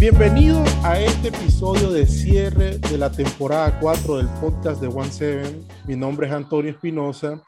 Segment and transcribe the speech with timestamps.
[0.00, 5.66] Bienvenidos a este episodio de cierre de la temporada 4 del podcast de One Seven.
[5.86, 7.44] Mi nombre es Antonio Espinosa.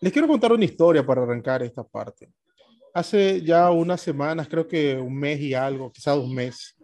[0.00, 2.30] Les quiero contar una historia para arrancar esta parte.
[2.94, 6.76] Hace ya unas semanas, creo que un mes y algo, quizás un mes,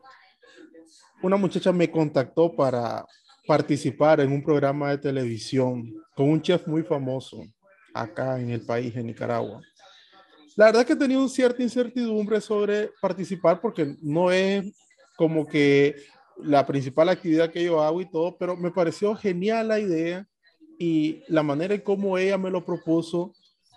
[1.23, 3.07] una muchacha me contactó para
[3.46, 5.84] participar en un programa de televisión
[6.16, 7.45] con un chef muy famoso
[7.95, 9.62] acá en el país, en Nicaragua.
[10.57, 14.64] La verdad que he tenido cierta incertidumbre sobre participar porque no es
[15.16, 15.96] como que
[16.36, 20.29] la principal actividad que yo hago y todo, pero me pareció genial la idea
[20.79, 23.32] y la manera en cómo ella me lo propuso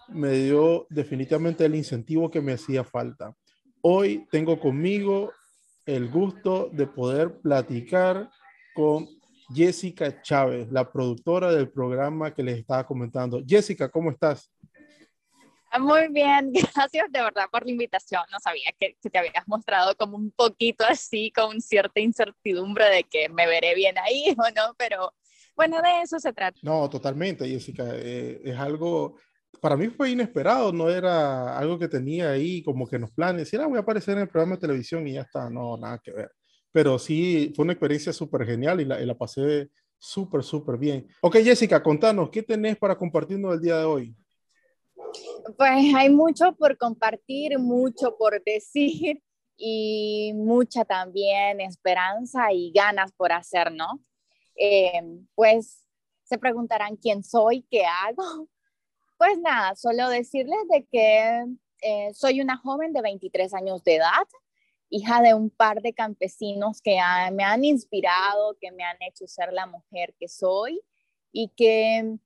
[0.09, 3.35] me dio definitivamente el incentivo que me hacía falta.
[3.81, 5.31] Hoy tengo conmigo
[5.85, 8.29] el gusto de poder platicar
[8.73, 9.07] con
[9.53, 13.41] Jessica Chávez, la productora del programa que les estaba comentando.
[13.45, 14.51] Jessica, ¿cómo estás?
[15.77, 18.23] Muy bien, gracias de verdad por la invitación.
[18.31, 23.29] No sabía que, te habías mostrado como un poquito así, con cierta incertidumbre de que
[23.29, 25.13] me veré bien ahí o no, pero
[25.55, 26.57] bueno, de eso se trata.
[26.63, 27.83] No, totalmente, Jessica.
[27.93, 29.17] Eh, es algo,
[29.61, 33.53] para mí fue inesperado, no era algo que tenía ahí como que en los planes.
[33.53, 35.99] era ah, voy a aparecer en el programa de televisión y ya está, no, nada
[36.03, 36.31] que ver.
[36.71, 41.07] Pero sí, fue una experiencia súper genial y la, y la pasé súper, súper bien.
[41.21, 44.15] Ok, Jessica, contanos, ¿qué tenés para compartirnos el día de hoy?
[45.57, 49.21] Pues hay mucho por compartir, mucho por decir
[49.57, 53.99] y mucha también esperanza y ganas por hacer, ¿no?
[54.55, 55.01] Eh,
[55.35, 55.85] pues
[56.23, 58.47] se preguntarán quién soy, qué hago.
[59.17, 61.43] Pues nada, solo decirles de que
[61.81, 64.25] eh, soy una joven de 23 años de edad,
[64.89, 66.97] hija de un par de campesinos que
[67.33, 70.81] me han inspirado, que me han hecho ser la mujer que soy
[71.33, 72.17] y que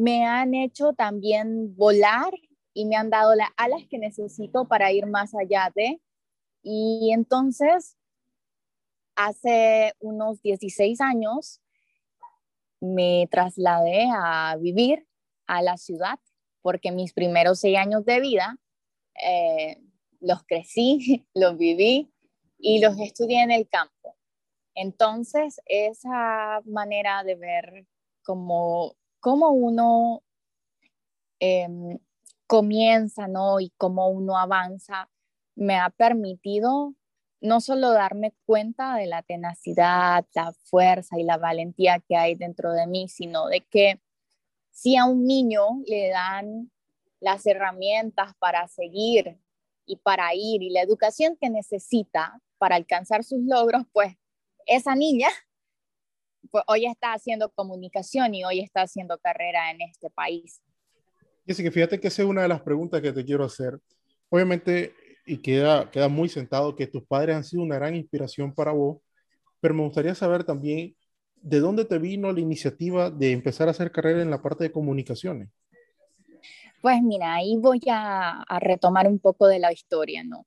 [0.00, 2.32] me han hecho también volar
[2.72, 6.00] y me han dado las alas que necesito para ir más allá de.
[6.62, 7.98] Y entonces,
[9.14, 11.60] hace unos 16 años,
[12.80, 15.06] me trasladé a vivir
[15.46, 16.18] a la ciudad
[16.62, 18.56] porque mis primeros seis años de vida
[19.22, 19.82] eh,
[20.20, 22.10] los crecí, los viví
[22.58, 24.16] y los estudié en el campo.
[24.74, 27.86] Entonces, esa manera de ver
[28.22, 30.22] como cómo uno
[31.38, 31.98] em,
[32.46, 33.60] comienza, ¿no?
[33.60, 35.08] Y cómo uno avanza,
[35.54, 36.94] me ha permitido
[37.40, 42.72] no solo darme cuenta de la tenacidad, la fuerza y la valentía que hay dentro
[42.72, 44.00] de mí, sino de que
[44.70, 46.70] si a un niño le dan
[47.20, 49.38] las herramientas para seguir
[49.86, 54.16] y para ir y la educación que necesita para alcanzar sus logros, pues
[54.66, 55.28] esa niña
[56.50, 60.60] pues, hoy está haciendo comunicación y hoy está haciendo carrera en este país.
[61.48, 63.78] Así que fíjate que esa es una de las preguntas que te quiero hacer.
[64.28, 64.94] Obviamente,
[65.26, 68.98] y queda, queda muy sentado que tus padres han sido una gran inspiración para vos,
[69.60, 70.94] pero me gustaría saber también
[71.42, 74.72] de dónde te vino la iniciativa de empezar a hacer carrera en la parte de
[74.72, 75.48] comunicaciones.
[76.82, 80.46] Pues mira, ahí voy a, retomar un poco de la historia, ¿no?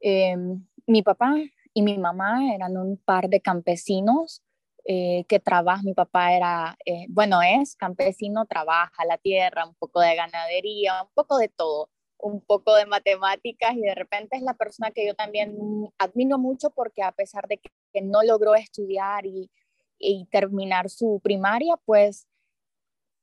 [0.00, 1.34] Em, mi papá
[1.72, 4.42] y mi mamá eran un par de campesinos
[4.84, 10.00] eh, que trabaja, mi papá era, eh, bueno, es campesino, trabaja la tierra, un poco
[10.00, 14.54] de ganadería, un poco de todo, un poco de matemáticas y de repente es la
[14.54, 15.56] persona que yo también
[15.98, 17.70] admiro mucho porque a pesar de que,
[18.02, 19.50] no logró estudiar y,
[19.98, 22.26] y, terminar su primaria, pues,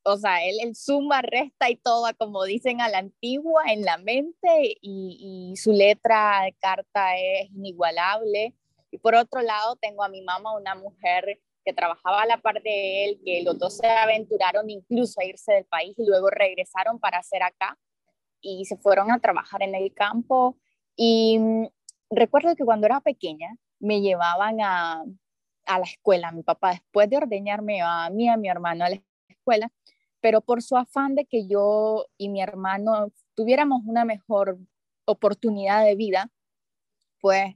[0.03, 3.97] o sea, él, el suma, resta y todo, como dicen a la antigua, en la
[3.97, 8.53] mente y, y su letra de carta es inigualable.
[8.91, 12.61] Y por otro lado, tengo a mi mamá, una mujer que trabajaba a la par
[12.63, 16.97] de él, que los dos se aventuraron incluso a irse del país y luego regresaron
[16.97, 17.77] para hacer acá
[18.39, 20.57] y se fueron a trabajar en el campo.
[20.95, 21.65] Y mm,
[22.09, 25.03] recuerdo que cuando era pequeña me llevaban a,
[25.65, 29.03] a la escuela, mi papá después de ordeñarme a mí, a mi hermano a la
[29.27, 29.69] escuela,
[30.21, 34.57] pero por su afán de que yo y mi hermano tuviéramos una mejor
[35.03, 36.31] oportunidad de vida,
[37.19, 37.55] pues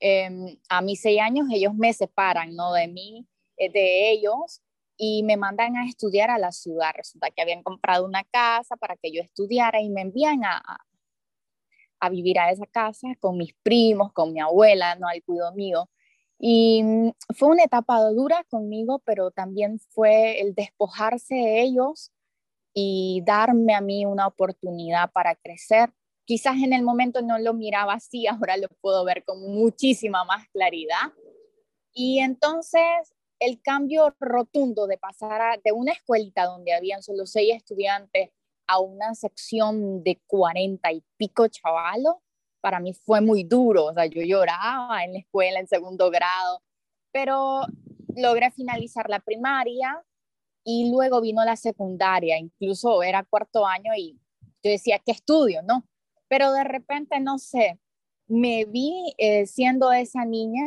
[0.00, 2.74] em, a mis seis años ellos me separan, ¿no?
[2.74, 3.26] De mí
[3.58, 4.62] de ellos
[4.96, 6.92] y me mandan a estudiar a la ciudad.
[6.94, 10.62] Resulta que habían comprado una casa para que yo estudiara y me envían a,
[12.00, 15.88] a vivir a esa casa con mis primos, con mi abuela, no al cuido mío.
[16.38, 22.12] Y mm, fue una etapa dura conmigo, pero también fue el despojarse de ellos
[22.74, 25.92] y darme a mí una oportunidad para crecer.
[26.24, 30.48] Quizás en el momento no lo miraba así, ahora lo puedo ver con muchísima más
[30.48, 31.12] claridad.
[31.92, 38.30] Y entonces el cambio rotundo de pasar de una escuelita donde habían solo seis estudiantes
[38.66, 42.16] a una sección de cuarenta y pico chavalos,
[42.60, 46.62] para mí fue muy duro, o sea, yo lloraba en la escuela en segundo grado,
[47.12, 47.60] pero
[48.16, 50.02] logré finalizar la primaria
[50.64, 54.18] y luego vino la secundaria, incluso era cuarto año y
[54.64, 55.62] yo decía, ¿qué estudio?
[55.62, 55.86] No,
[56.28, 57.78] pero de repente, no sé,
[58.26, 60.64] me vi eh, siendo esa niña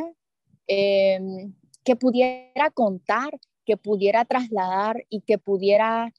[0.66, 1.54] em,
[1.84, 6.12] que pudiera contar, que pudiera trasladar y que pudiera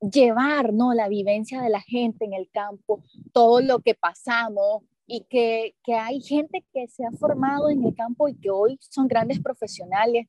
[0.00, 0.94] llevar ¿no?
[0.94, 3.02] la vivencia de la gente en el campo,
[3.32, 7.94] todo lo que pasamos y que, que hay gente que se ha formado en el
[7.94, 10.26] campo y que hoy son grandes profesionales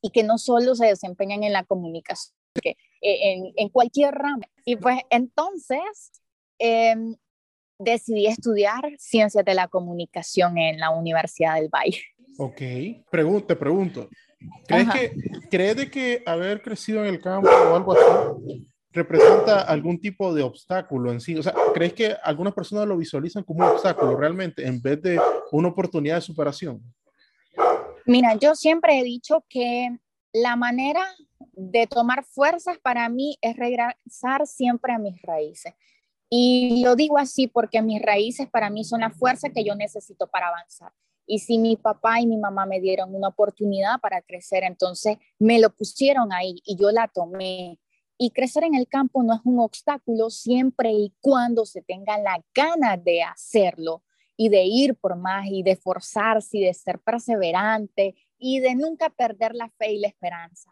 [0.00, 4.44] y que no solo se desempeñan en la comunicación, eh, en, en cualquier rama.
[4.64, 6.12] Y pues entonces
[6.58, 7.16] em,
[7.82, 12.02] decidí estudiar ciencias de la comunicación en la Universidad del Valle.
[12.38, 12.60] Ok,
[13.10, 14.08] pregunto, te pregunto,
[14.66, 15.12] ¿crees que,
[15.50, 20.42] ¿crees de que haber crecido en el campo o algo así representa algún tipo de
[20.42, 21.36] obstáculo en sí?
[21.36, 25.20] O sea, ¿crees que algunas personas lo visualizan como un obstáculo realmente en vez de
[25.50, 26.82] una oportunidad de superación?
[28.06, 29.96] Mira, yo siempre he dicho que
[30.32, 31.04] la manera
[31.52, 35.74] de tomar fuerzas para mí es regresar siempre a mis raíces.
[36.34, 40.28] Y lo digo así porque mis raíces para mí son la fuerza que yo necesito
[40.28, 40.90] para avanzar.
[41.26, 45.60] Y si mi papá y mi mamá me dieron una oportunidad para crecer, entonces me
[45.60, 47.78] lo pusieron ahí y yo la tomé.
[48.16, 52.42] Y crecer en el campo no es un obstáculo siempre y cuando se tenga la
[52.54, 54.02] gana de hacerlo
[54.34, 59.10] y de ir por más y de forzarse y de ser perseverante y de nunca
[59.10, 60.70] perder la fe y la esperanza.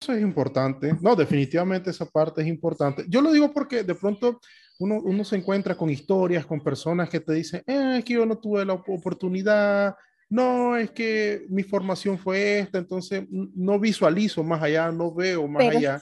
[0.00, 0.96] Eso es importante.
[1.02, 3.04] No, definitivamente esa parte es importante.
[3.06, 4.40] Yo lo digo porque de pronto
[4.78, 8.24] uno, uno se encuentra con historias, con personas que te dicen, eh, es que yo
[8.24, 9.94] no tuve la oportunidad,
[10.30, 15.64] no, es que mi formación fue esta, entonces no visualizo más allá, no veo más
[15.64, 16.00] allá.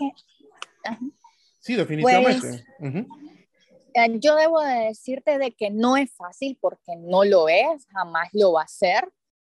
[1.59, 2.65] Sí, definitivamente.
[2.79, 2.95] Pues,
[3.95, 8.29] eh, yo debo de decirte de que no es fácil porque no lo es, jamás
[8.33, 9.09] lo va a ser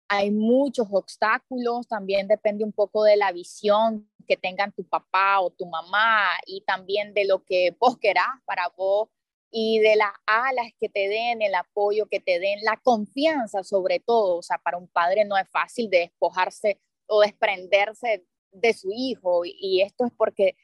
[0.09, 5.49] hay muchos obstáculos, también depende un poco de la visión que tengan tu papá o
[5.49, 9.09] tu mamá y también de lo que vos querás para vos
[9.49, 13.99] y de las alas que te den, el apoyo que te den, la confianza sobre
[13.99, 14.37] todo.
[14.37, 19.81] O sea, para un padre no es fácil despojarse o desprenderse de su hijo y
[19.81, 20.57] esto es porque,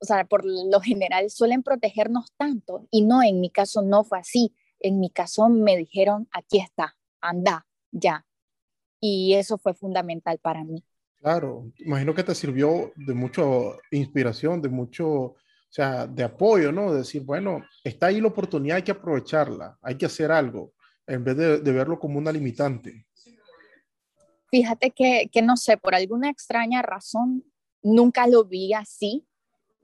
[0.00, 4.18] o sea, por lo general suelen protegernos tanto y no, en mi caso no fue
[4.18, 4.54] así.
[4.80, 8.27] En mi caso me dijeron, aquí está, anda, ya,
[9.00, 10.82] y eso fue fundamental para mí.
[11.20, 13.42] Claro, imagino que te sirvió de mucha
[13.90, 15.36] inspiración, de mucho, o
[15.68, 16.92] sea, de apoyo, ¿no?
[16.92, 20.72] De decir, bueno, está ahí la oportunidad, hay que aprovecharla, hay que hacer algo,
[21.06, 23.06] en vez de, de verlo como una limitante.
[24.50, 27.44] Fíjate que, que, no sé, por alguna extraña razón,
[27.82, 29.26] nunca lo vi así.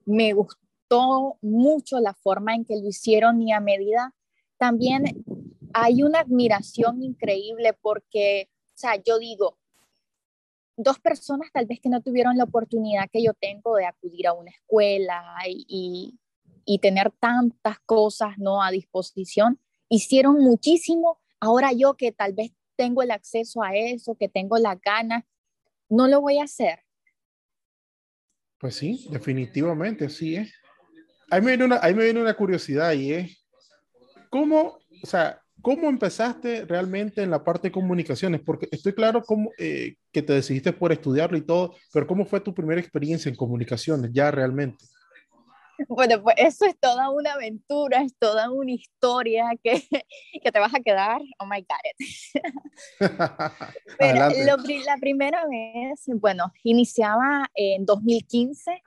[0.07, 4.15] Me gustó mucho la forma en que lo hicieron y a medida
[4.57, 5.25] también
[5.73, 9.57] hay una admiración increíble porque o sea, yo digo,
[10.77, 14.33] dos personas tal vez que no tuvieron la oportunidad que yo tengo de acudir a
[14.33, 16.19] una escuela y,
[16.65, 21.21] y, tener tantas cosas no a disposición, hicieron muchísimo.
[21.39, 25.25] Ahora yo que tal vez tengo el acceso a eso, que tengo la gana,
[25.89, 26.81] no lo voy a hacer.
[28.59, 30.53] Pues sí, definitivamente, sí es.
[31.31, 33.47] Ahí me viene una, ahí me viene una curiosidad y es,
[34.31, 38.43] ¿cómo, o sea, ¿Cómo empezaste realmente en la parte de comunicaciones?
[38.43, 42.41] Porque estoy claro cómo, eh, que te decidiste por estudiarlo y todo, pero ¿cómo fue
[42.41, 44.85] tu primera experiencia en comunicaciones ya realmente?
[45.89, 49.83] Bueno, pues eso es toda una aventura, es toda una historia que,
[50.43, 53.01] que te vas a quedar, oh my God.
[53.99, 58.83] pero la primera vez, bueno, iniciaba en 2015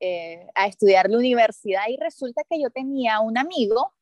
[0.00, 3.92] eh, a estudiar la universidad y resulta que yo tenía un amigo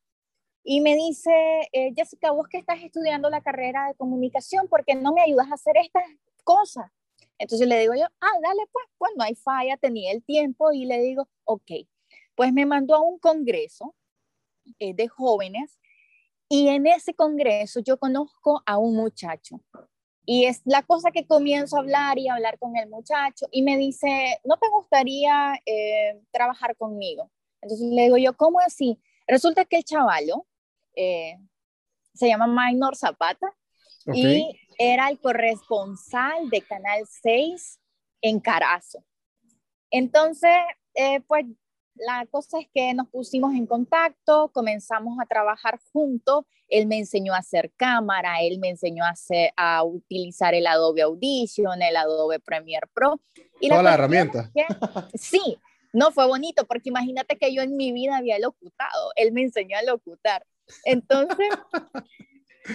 [0.62, 1.30] y me dice,
[1.72, 5.50] eh, Jessica, vos que estás estudiando la carrera de comunicación, ¿por qué no me ayudas
[5.50, 6.04] a hacer estas
[6.44, 6.90] cosas?
[7.38, 10.84] Entonces le digo yo, ah, dale pues, pues no hay falla, tenía el tiempo y
[10.84, 11.70] le digo, ok,
[12.34, 13.94] pues me mandó a un congreso
[14.78, 15.78] eh, de jóvenes
[16.48, 19.60] y en ese congreso yo conozco a un muchacho
[20.26, 23.62] y es la cosa que comienzo a hablar y a hablar con el muchacho y
[23.62, 27.30] me dice, ¿no te gustaría eh, trabajar conmigo?
[27.62, 29.00] Entonces le digo yo, ¿cómo así?
[29.26, 30.46] Resulta que el chavalo
[31.00, 31.38] eh,
[32.12, 33.50] se llama Minor Zapata
[34.12, 37.80] y era el corresponsal de Canal 6
[38.20, 39.02] en Carazo.
[39.90, 40.56] Entonces,
[40.94, 41.46] eh, pues
[41.94, 46.44] la cosa es que nos pusimos en contacto, comenzamos a trabajar juntos.
[46.68, 51.02] Él me enseñó a hacer cámara, él me enseñó a, hacer, a utilizar el Adobe
[51.02, 53.20] Audition, el Adobe Premiere Pro.
[53.58, 54.50] Y Toda la, herramienta.
[55.14, 55.58] sí,
[55.92, 59.76] no fue bonito porque imagínate que yo en mi vida había locutado, él me enseñó
[59.78, 60.46] a locutar.
[60.84, 61.48] Entonces,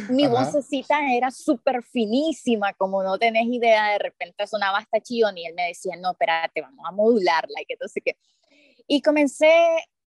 [0.09, 5.45] mi vocecita era súper finísima, como no tenés idea, de repente sonaba hasta chillón y
[5.45, 8.17] él me decía, no, espérate, vamos a modularla y que entonces que...
[8.87, 9.51] Y comencé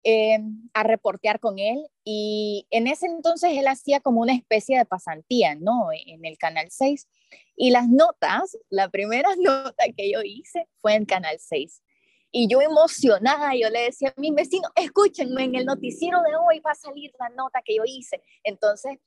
[0.04, 0.40] eh,
[0.74, 5.56] a reportear con él y en ese entonces él hacía como una especie de pasantía,
[5.56, 5.90] ¿no?
[5.92, 7.08] En el Canal 6.
[7.56, 11.82] Y las notas, la primera nota que yo hice fue en Canal 6.
[12.32, 16.60] Y yo emocionada, yo le decía a mi vecino, escúchenme, en el noticiero de hoy
[16.60, 18.22] va a salir la nota que yo hice.
[18.44, 18.98] Entonces,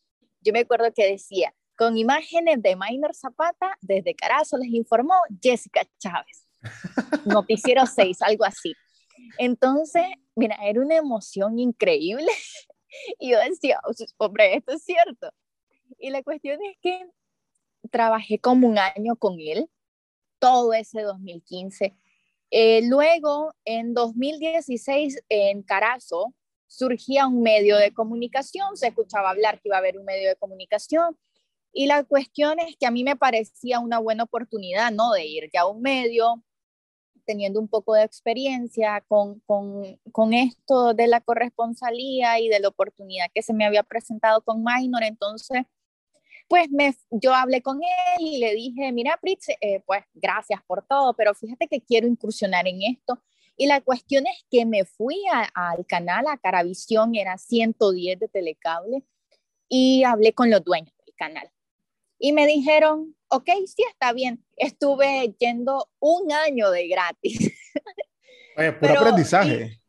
[0.40, 5.82] yo me acuerdo que decía, con imágenes de Minor Zapata, desde Carazo les informó Jessica
[5.98, 6.46] Chávez.
[7.24, 8.74] Noticiero 6, algo así.
[9.38, 10.02] Entonces,
[10.34, 12.30] mira, era una emoción increíble.
[13.20, 13.80] Y yo decía,
[14.16, 15.32] hombre, esto es cierto.
[15.96, 17.06] Y la cuestión es que
[17.88, 19.70] trabajé como un año con él,
[20.40, 21.94] todo ese 2015.
[22.50, 26.34] Eh, luego, en 2016, en Carazo,
[26.66, 30.36] surgía un medio de comunicación, se escuchaba hablar que iba a haber un medio de
[30.36, 31.16] comunicación.
[31.72, 35.12] Y la cuestión es que a mí me parecía una buena oportunidad, ¿no?
[35.12, 36.42] De ir ya a un medio,
[37.24, 42.68] teniendo un poco de experiencia con, con, con, esto de la corresponsalía y de la
[42.68, 45.04] oportunidad que se me había presentado con Minor.
[45.04, 45.62] Entonces,
[46.50, 50.84] pues me, yo hablé con él y le dije, mira, Pritz, eh, pues gracias por
[50.84, 53.22] todo, pero fíjate que quiero incursionar en esto.
[53.56, 55.16] Y la cuestión es que me fui
[55.54, 59.04] al canal, a Caravisión, era 110 de Telecable,
[59.68, 61.48] y hablé con los dueños del canal.
[62.18, 64.44] Y me dijeron, ok, sí, está bien.
[64.56, 67.52] Estuve yendo un año de gratis.
[68.56, 69.79] Oye, puro aprendizaje.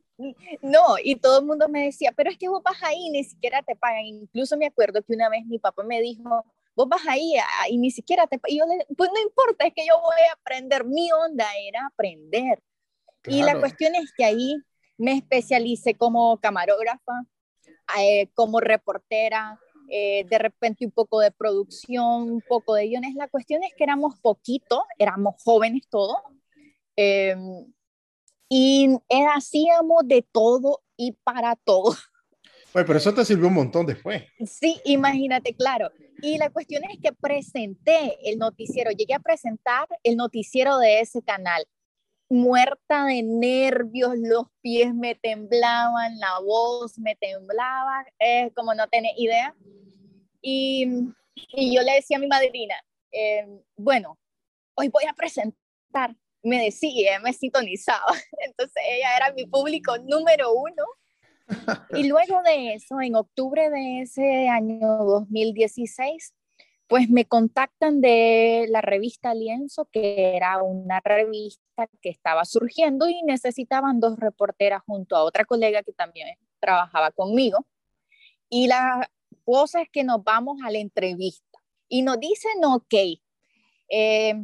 [0.61, 3.61] No, y todo el mundo me decía, pero es que vos vas ahí, ni siquiera
[3.61, 4.05] te pagan.
[4.05, 7.77] Incluso me acuerdo que una vez mi papá me dijo, vos vas ahí ah, y
[7.77, 8.55] ni siquiera te pagan.
[8.55, 10.85] Y yo le, pues no importa, es que yo voy a aprender.
[10.85, 12.61] Mi onda era aprender.
[13.25, 14.55] Y la cuestión es que ahí
[14.97, 17.23] me especialicé como camarógrafa,
[17.99, 19.59] eh, como reportera,
[19.89, 23.15] eh, de repente un poco de producción, un poco de guiones.
[23.15, 26.17] La cuestión es que éramos poquito, éramos jóvenes todos,
[26.95, 27.35] eh,
[28.53, 28.97] y
[29.33, 31.95] hacíamos de todo y para todo.
[32.73, 34.23] Oye, pero eso te sirvió un montón después.
[34.45, 35.89] Sí, imagínate, claro.
[36.21, 41.21] Y la cuestión es que presenté el noticiero, llegué a presentar el noticiero de ese
[41.21, 41.65] canal
[42.31, 49.13] muerta de nervios, los pies me temblaban, la voz me temblaba, eh, como no tenés
[49.17, 49.53] idea.
[50.41, 50.87] Y,
[51.35, 52.75] y, yo le decía a mi madrina,
[53.11, 54.17] eh, bueno,
[54.75, 56.15] hoy voy a presentar.
[56.43, 58.05] Me decía, me sintonizaba.
[58.45, 60.83] Entonces ella era mi público número uno.
[61.97, 66.33] Y luego de eso, en octubre de ese año 2016,
[66.91, 73.23] pues me contactan de la revista Lienzo, que era una revista que estaba surgiendo y
[73.23, 77.65] necesitaban dos reporteras junto a otra colega que también trabajaba conmigo.
[78.49, 79.09] Y la
[79.45, 82.93] cosa es que nos vamos a la entrevista y nos dicen, ok,
[83.89, 84.35] eh,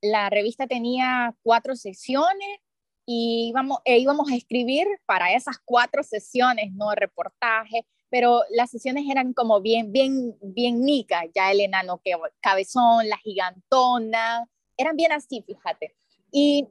[0.00, 2.60] la revista tenía cuatro sesiones
[3.06, 6.92] y íbamos, e íbamos a escribir para esas cuatro sesiones, ¿no?
[6.94, 13.08] Reportaje, pero las sesiones eran como bien, bien, bien nicas, ya el enano que cabezón,
[13.08, 15.94] la gigantona, eran bien así, fíjate.
[16.30, 16.68] Y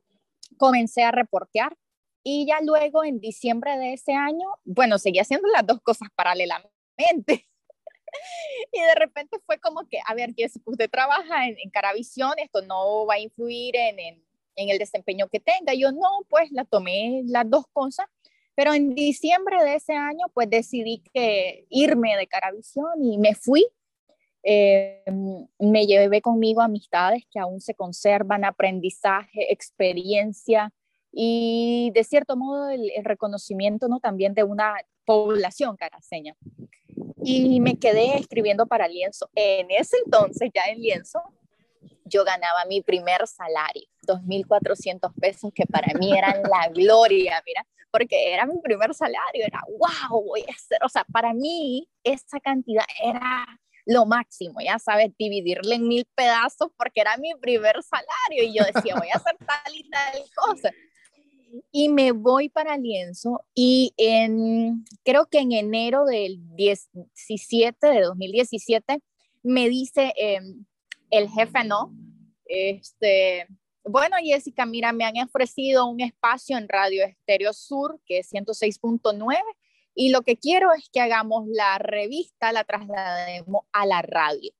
[0.57, 1.75] comencé a reportear
[2.23, 7.48] y ya luego en diciembre de ese año, bueno, seguí haciendo las dos cosas paralelamente.
[8.71, 12.61] y de repente fue como que, a ver, que usted trabaja en, en Caravisión, esto
[12.61, 14.23] no va a influir en, en,
[14.55, 15.73] en el desempeño que tenga.
[15.73, 18.05] Yo no, pues la tomé las dos cosas
[18.59, 23.65] pero en diciembre de ese año, pues decidí que irme de Caravisión y me fui.
[24.43, 25.01] Eh,
[25.57, 30.73] me llevé conmigo amistades que aún se conservan, aprendizaje, experiencia
[31.09, 34.01] y de cierto modo el, reconocimiento ¿no?
[34.01, 34.75] también de una
[35.09, 36.35] población caraseña.
[37.23, 39.27] Y me quedé escribiendo para Lienzo.
[39.33, 41.19] En ese entonces, ya en Lienzo,
[42.05, 48.31] yo ganaba mi primer salario, 2.400 pesos, que para mí eran la gloria, mira, porque
[48.31, 52.85] era mi primer salario, era, wow, voy a hacer, o sea, para mí esa cantidad
[53.03, 53.47] era
[53.87, 58.63] lo máximo, ya sabes, dividirle en mil pedazos porque era mi primer salario y yo
[58.63, 60.71] decía, voy a hacer tal y tal cosa.
[61.71, 69.01] Y me voy para Lienzo y en, creo que en enero del 17 de 2017
[69.43, 70.39] me dice eh,
[71.09, 71.93] el jefe, ¿no?
[72.45, 73.47] Este,
[73.83, 79.35] bueno, Jessica, mira, me han ofrecido un espacio en Radio Estéreo Sur, que es 106.9,
[79.95, 84.51] y lo que quiero es que hagamos la revista, la traslademos a la radio.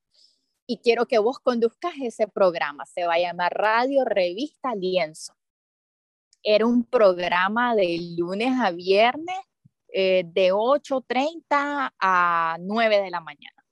[0.66, 2.86] Y quiero que vos conduzcas ese programa.
[2.86, 5.34] Se va a llamar Radio Revista Lienzo.
[6.42, 9.38] Era un programa de lunes a viernes
[9.92, 13.64] eh, de 8.30 a 9 de la mañana.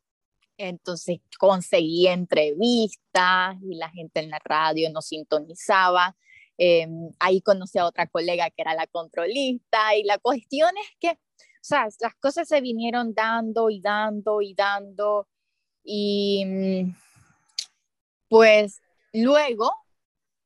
[0.57, 6.17] Entonces conseguí entrevistas y la gente en la radio nos sintonizaba.
[6.57, 11.11] Em, ahí conocí a otra colega que era la controlista y la cuestión es que,
[11.11, 15.29] o sea, las cosas se vinieron dando y dando y dando
[15.85, 16.97] y mm,
[18.29, 18.83] pues
[19.13, 19.73] luego,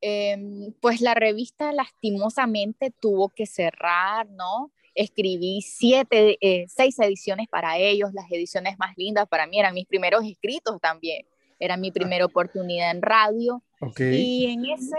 [0.03, 4.71] em, pues la revista lastimosamente tuvo que cerrar, ¿no?
[4.95, 9.87] escribí siete, eh, seis ediciones para ellos, las ediciones más lindas para mí eran mis
[9.87, 11.27] primeros escritos también,
[11.59, 13.63] era mi primera oportunidad en radio.
[13.99, 14.97] Y en ese,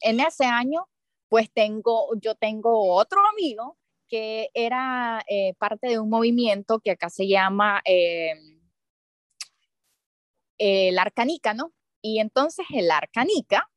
[0.00, 0.86] en ese año,
[1.28, 3.76] pues tengo, yo tengo otro amigo
[4.08, 8.32] que era eh, parte de un movimiento que acá se llama eh,
[10.56, 11.72] el Arcanica, ¿no?
[12.02, 13.68] Y entonces el Arcanica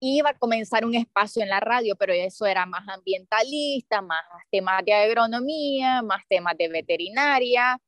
[0.00, 4.84] iba a comenzar un espacio en la radio, pero eso era más ambientalista, más temas
[4.84, 7.80] de agronomía, más temas de veterinaria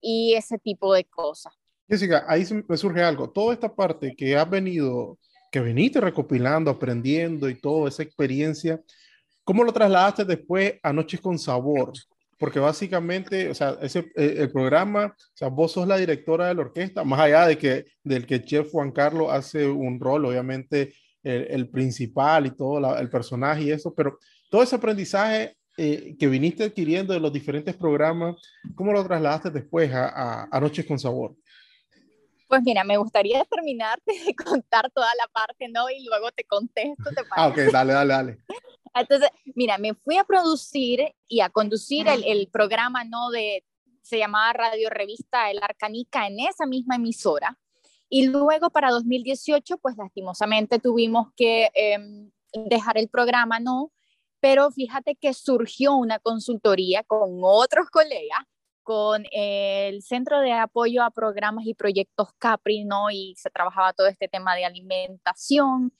[0.00, 1.54] y ese tipo de cosas.
[1.88, 3.30] Jessica, ahí me surge algo.
[3.30, 5.18] Toda esta parte que has venido,
[5.50, 8.80] que viniste recopilando, aprendiendo y toda esa experiencia,
[9.42, 11.92] ¿cómo lo trasladaste después a Noches con Sabor?
[12.44, 16.54] Porque básicamente, o sea, ese, eh, el programa, o sea, vos sos la directora de
[16.54, 20.26] la orquesta, más allá de que, del que el chef Juan Carlos hace un rol,
[20.26, 24.18] obviamente, el, principal y todo el personaje y eso, pero
[24.50, 28.36] todo ese aprendizaje eh, que viniste adquiriendo de los diferentes programas,
[28.74, 31.34] ¿cómo lo trasladaste después a, a, Noches con Sabor?
[32.46, 35.88] Pues mira, me gustaría terminarte de contar toda la parte, ¿no?
[35.88, 38.38] Y luego te contesto, ¿te Ah, ok, dale, dale, dale.
[38.94, 43.30] Entonces, mira, me fui a producir y a conducir el, el programa, ¿no?
[43.30, 43.64] De,
[44.02, 47.58] se llamaba Radio Revista El Arcanica en esa misma emisora.
[48.08, 53.90] Y luego para 2018, pues lastimosamente tuvimos que em, dejar el programa, ¿no?
[54.40, 58.40] Pero fíjate que surgió una consultoría con otros colegas,
[58.82, 63.10] con el Centro de Apoyo a Programas y Proyectos CAPRI, ¿no?
[63.10, 65.92] Y se trabajaba todo este tema de alimentación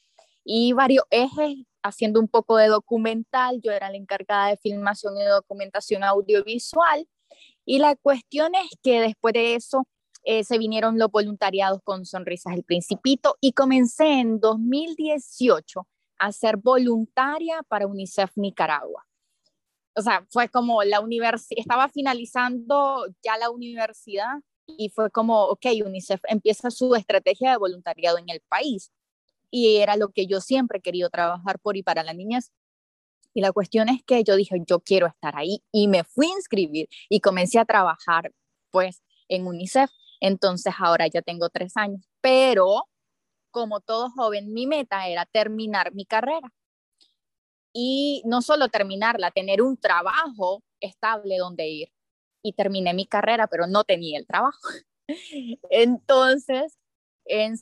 [0.44, 3.60] y varios ejes haciendo un poco de documental.
[3.62, 7.06] Yo era la encargada de filmación y documentación audiovisual.
[7.64, 9.86] Y la cuestión es que después de eso
[10.24, 15.86] eh, se vinieron los voluntariados con Sonrisas el Principito y comencé en 2018
[16.18, 19.06] a ser voluntaria para UNICEF Nicaragua.
[19.94, 25.66] O sea, fue como la universidad, estaba finalizando ya la universidad y fue como, ok,
[25.84, 28.90] UNICEF empieza su estrategia de voluntariado en el país.
[29.56, 32.50] Y era lo que yo siempre he querido trabajar por y para las niñas.
[33.32, 36.34] Y la cuestión es que yo dije, yo quiero estar ahí y me fui a
[36.34, 38.32] inscribir y comencé a trabajar
[38.72, 39.90] pues en UNICEF.
[40.20, 42.82] Entonces ahora ya tengo tres años, pero
[43.52, 46.52] como todo joven, mi meta era terminar mi carrera.
[47.72, 51.92] Y no solo terminarla, tener un trabajo estable donde ir.
[52.42, 54.58] Y terminé mi carrera, pero no tenía el trabajo.
[55.70, 56.76] Entonces,
[57.24, 57.56] en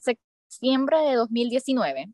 [0.53, 2.13] septiembre de 2019,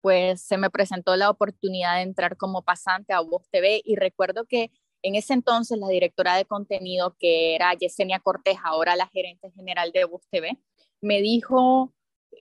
[0.00, 4.44] pues se me presentó la oportunidad de entrar como pasante a Voz TV y recuerdo
[4.44, 4.70] que
[5.02, 9.92] en ese entonces, la directora de contenido, que era Yesenia Cortés, ahora la gerente general
[9.92, 10.58] de Bus TV,
[11.02, 11.92] me dijo,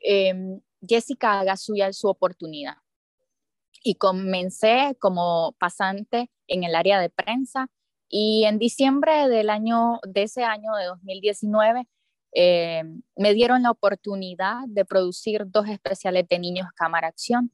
[0.04, 2.76] em, Jessica, haga suya su oportunidad.
[3.84, 7.70] Y comencé como pasante en el área de prensa
[8.08, 11.86] y en diciembre del año, de ese año de 2019,
[12.34, 17.52] em, me dieron la oportunidad de producir dos especiales de niños cámara acción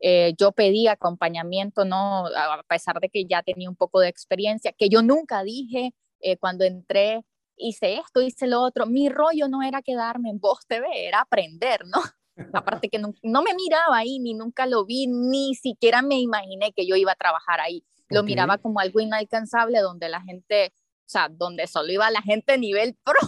[0.00, 2.26] eh, yo pedí acompañamiento, ¿no?
[2.26, 6.36] A pesar de que ya tenía un poco de experiencia, que yo nunca dije eh,
[6.36, 7.24] cuando entré,
[7.56, 8.86] hice esto, hice lo otro.
[8.86, 12.00] Mi rollo no era quedarme en Voz TV, era aprender, ¿no?
[12.52, 16.86] Aparte que no, me miraba ahí, ni nunca lo vi, ni siquiera me imaginé que
[16.86, 17.82] yo iba a trabajar ahí.
[18.08, 22.56] Lo miraba como algo inalcanzable donde la gente, o sea, donde solo iba la gente
[22.56, 23.18] nivel pro.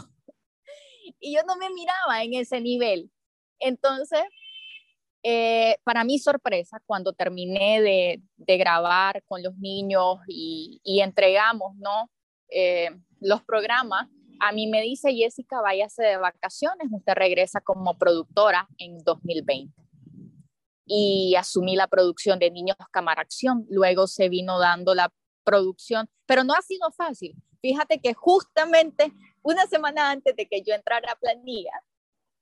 [1.20, 3.10] Y yo no me miraba en ese nivel.
[3.58, 4.22] Entonces,
[5.22, 8.22] eh, para mi sorpresa, cuando terminé de,
[8.56, 12.10] grabar con los niños y, entregamos ¿no?
[12.50, 14.08] Eh, los programas,
[14.40, 19.72] a mí me dice Jessica, váyase de vacaciones, usted regresa como productora en 2020.
[20.86, 23.66] Y asumí la producción de Niños Cámara Acción.
[23.68, 25.12] Luego se vino dando la
[25.44, 27.34] producción, pero no ha sido fácil.
[27.60, 29.12] Fíjate que justamente
[29.48, 31.72] una semana antes de que yo entrara a planilla,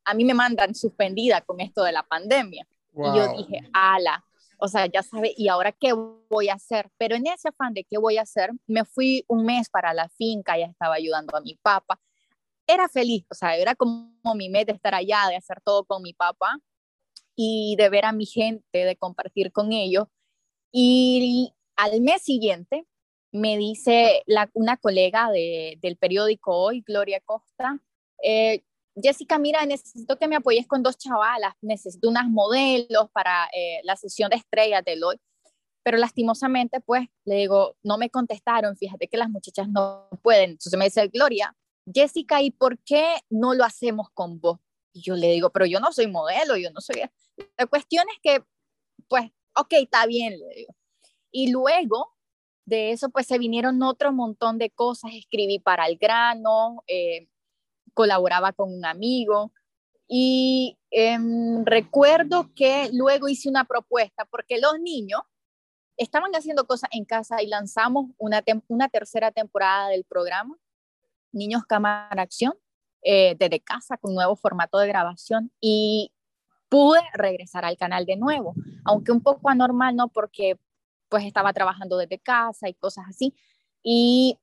[0.04, 2.66] a mí me mandan suspendida con esto de la pandemia.
[2.94, 4.24] Y yo dije, ala,
[4.58, 6.90] o sea, ya sabe, ¿y ahora qué voy a hacer?
[6.96, 10.08] Pero en ese afán de qué voy a hacer, me fui un mes para la
[10.08, 12.00] finca, ya estaba ayudando a mi papá.
[12.66, 16.14] Era feliz, o sea, era como mi meta estar allá, de hacer todo con mi
[16.14, 16.58] papá
[17.36, 20.06] y de ver a mi gente, de compartir con ellos.
[20.72, 22.86] Y al mes siguiente
[23.36, 24.22] me dice
[24.54, 27.78] una colega del periódico Hoy, Gloria Costa,
[28.22, 33.80] eh, Jessica, mira, necesito que me apoyes con dos chavalas, necesito unas modelos para eh,
[33.84, 35.20] la sesión de estrellas de hoy.
[35.82, 40.52] Pero lastimosamente, pues, le digo, no me contestaron, fíjate que las muchachas no pueden.
[40.52, 41.54] Entonces me dice, Gloria,
[41.92, 44.58] Jessica, ¿y por qué no lo hacemos con vos?
[44.94, 47.02] Y yo le digo, pero yo no soy modelo, yo no soy...
[47.58, 48.44] La cuestión es que,
[49.08, 50.74] pues, ok, está bien, le digo.
[51.30, 52.15] Y luego
[52.66, 55.12] de eso, pues se vinieron otro montón de cosas.
[55.14, 57.28] Escribí para el grano, eh,
[57.94, 59.52] colaboraba con un amigo
[60.08, 65.20] y em, recuerdo que luego hice una propuesta porque los niños
[65.96, 70.56] estaban haciendo cosas en casa y lanzamos una, una tercera temporada del programa,
[71.32, 72.54] Niños Cámara Acción,
[73.02, 76.12] eh, desde casa con nuevo formato de grabación y
[76.68, 80.08] pude regresar al canal de nuevo, aunque un poco anormal, ¿no?
[80.08, 80.58] Porque
[81.08, 83.34] pues estaba trabajando desde casa y cosas así.
[83.82, 84.38] Y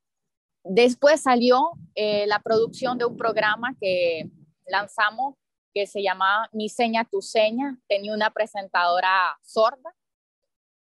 [0.62, 4.30] después salió eh, la producción de un programa que
[4.66, 5.36] lanzamos
[5.74, 7.78] que se llamaba Mi Seña, Tu Seña.
[7.88, 9.94] Tenía una presentadora sorda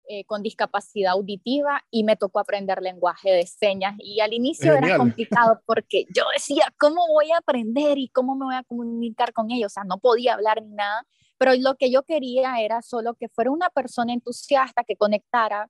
[0.09, 3.93] eh, con discapacidad auditiva y me tocó aprender lenguaje de señas.
[3.99, 8.45] Y al inicio era complicado porque yo decía, ¿cómo voy a aprender y cómo me
[8.45, 9.73] voy a comunicar con ellos?
[9.73, 11.05] O sea, no podía hablar ni nada,
[11.37, 15.69] pero lo que yo quería era solo que fuera una persona entusiasta que conectara,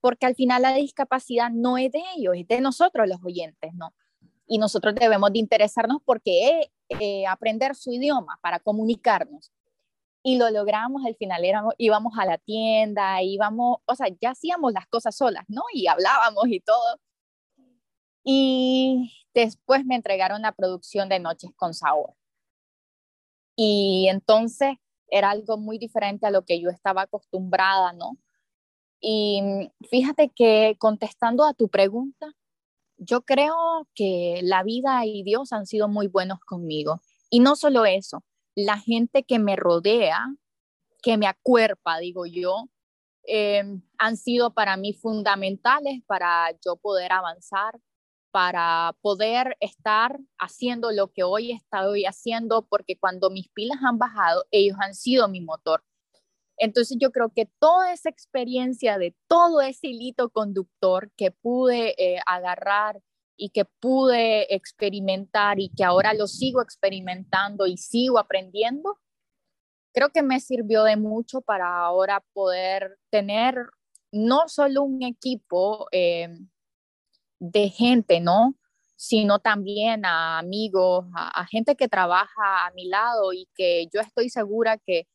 [0.00, 3.94] porque al final la discapacidad no es de ellos, es de nosotros los oyentes, ¿no?
[4.46, 9.50] Y nosotros debemos de interesarnos porque eh, aprender su idioma para comunicarnos
[10.22, 14.72] y lo logramos, al final éramos, íbamos a la tienda, íbamos, o sea, ya hacíamos
[14.72, 15.62] las cosas solas, ¿no?
[15.72, 16.98] Y hablábamos y todo.
[18.24, 22.14] Y después me entregaron la producción de Noches con Sabor.
[23.56, 24.76] Y entonces
[25.08, 28.18] era algo muy diferente a lo que yo estaba acostumbrada, ¿no?
[29.00, 32.32] Y fíjate que contestando a tu pregunta,
[32.96, 37.00] yo creo que la vida y Dios han sido muy buenos conmigo.
[37.30, 40.26] Y no solo eso, la gente que me rodea,
[41.02, 42.68] que me acuerpa, digo yo,
[43.24, 47.78] em, han sido para mí fundamentales para yo poder avanzar,
[48.34, 54.44] para poder estar haciendo lo que hoy estoy haciendo, porque cuando mis pilas han bajado,
[54.50, 55.84] ellos han sido mi motor.
[56.56, 62.18] Entonces yo creo que toda esa experiencia de todo ese hilito conductor que pude eh,
[62.26, 63.00] agarrar
[63.36, 68.98] y que pude experimentar y que ahora lo sigo experimentando y sigo aprendiendo,
[69.92, 73.54] creo que me sirvió de mucho para ahora poder tener
[74.10, 76.36] no solo un equipo eh,
[77.52, 78.54] de gente, ¿no?
[78.96, 84.30] sino también a amigos, a, gente que trabaja a mi lado y que yo estoy
[84.30, 85.06] segura que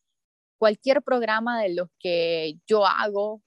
[0.60, 3.42] cualquier programa de los que yo hago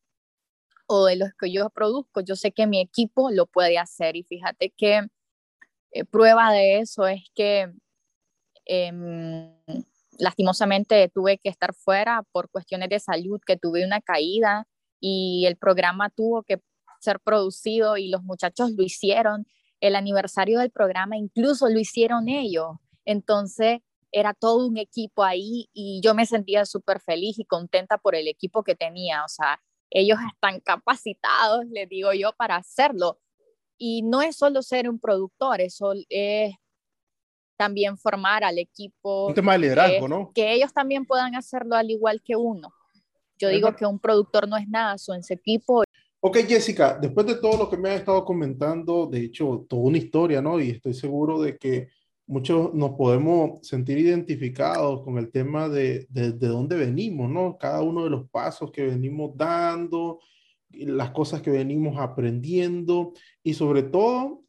[0.87, 4.25] o de los que yo produzco, yo sé que mi equipo lo puede hacer y
[4.25, 5.07] fíjate que
[5.93, 7.73] eh, prueba de eso es que
[8.65, 9.55] em,
[10.19, 14.67] lastimosamente tuve que estar fuera por cuestiones de salud, que tuve una caída
[15.01, 16.61] y el programa tuvo que
[17.03, 19.47] ser producido y los muchachos lo hicieron.
[19.81, 22.77] El aniversario del programa incluso lo hicieron ellos.
[23.05, 23.81] Entonces
[24.13, 28.29] era todo un equipo ahí y yo me sentía súper feliz y contenta por el
[28.29, 29.25] equipo que tenía.
[29.25, 29.61] O sea,
[29.91, 33.19] ellos están capacitados, les digo yo, para hacerlo.
[33.79, 36.55] Y no es solo ser un productor, eso es
[37.57, 39.29] también formar al equipo.
[39.29, 40.33] Un tema de liderazgo, ¿no?
[40.35, 42.73] Que ellos también puedan hacerlo al igual que uno.
[43.39, 45.83] Yo digo que un productor no es nada, ese equipo.
[46.25, 49.99] Ok, Jessica, después de todo lo que me has estado comentando, de hecho, toda una
[49.99, 50.61] historia, ¿no?
[50.61, 51.89] Y estoy seguro de que
[52.29, 57.59] muchos nos podemos sentir identificados con el tema de, de, dónde venimos, ¿no?
[57.59, 60.21] Cada uno de los pasos que venimos dando,
[60.71, 64.45] las cosas que venimos aprendiendo y sobre todo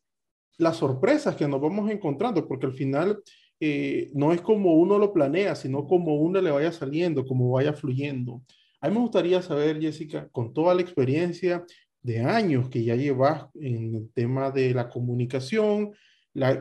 [0.59, 3.23] las sorpresas que nos vamos encontrando, porque al final
[3.59, 7.73] eh, no es como uno lo planea, sino como uno le vaya saliendo, como vaya
[7.73, 8.43] fluyendo.
[8.83, 11.65] A mí me gustaría saber, Jessica, con toda la experiencia
[12.01, 15.93] de años que ya llevas en el tema de la comunicación,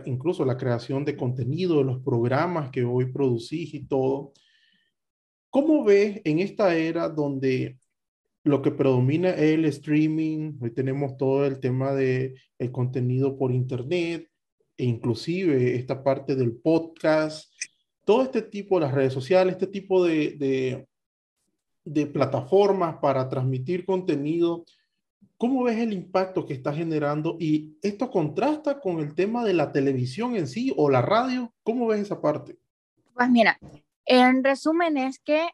[0.04, 4.35] incluso la creación de contenido, los programas que hoy producís y todo.
[5.50, 7.80] ¿Cómo ves en esta era donde
[8.44, 10.58] lo que predomina es el streaming?
[10.61, 14.28] Hoy tenemos todo el tema de el contenido por internet
[14.76, 17.52] e inclusive esta parte del podcast,
[18.04, 20.87] todo este tipo de las redes sociales, este tipo de,
[21.85, 24.64] de plataformas para transmitir contenido
[25.42, 27.37] ¿Cómo ves el impacto que está generando?
[27.40, 31.53] Y esto contrasta con el tema de la televisión en sí o la radio.
[31.64, 32.61] ¿Cómo ves esa parte?
[33.12, 33.59] Pues mira,
[34.05, 35.49] en resumen es que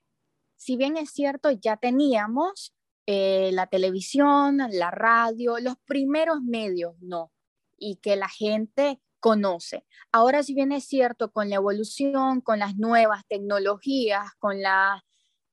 [0.57, 2.75] si bien es cierto, ya teníamos
[3.07, 7.33] eh, la televisión, la radio, los primeros medios no,
[7.79, 9.87] y que la gente conoce.
[10.12, 15.01] Ahora, si bien es cierto, con la evolución, con las nuevas tecnologías, con las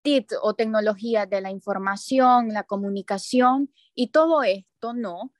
[0.05, 5.33] TIC o tecnologías de la información, la comunicación y todo esto, no,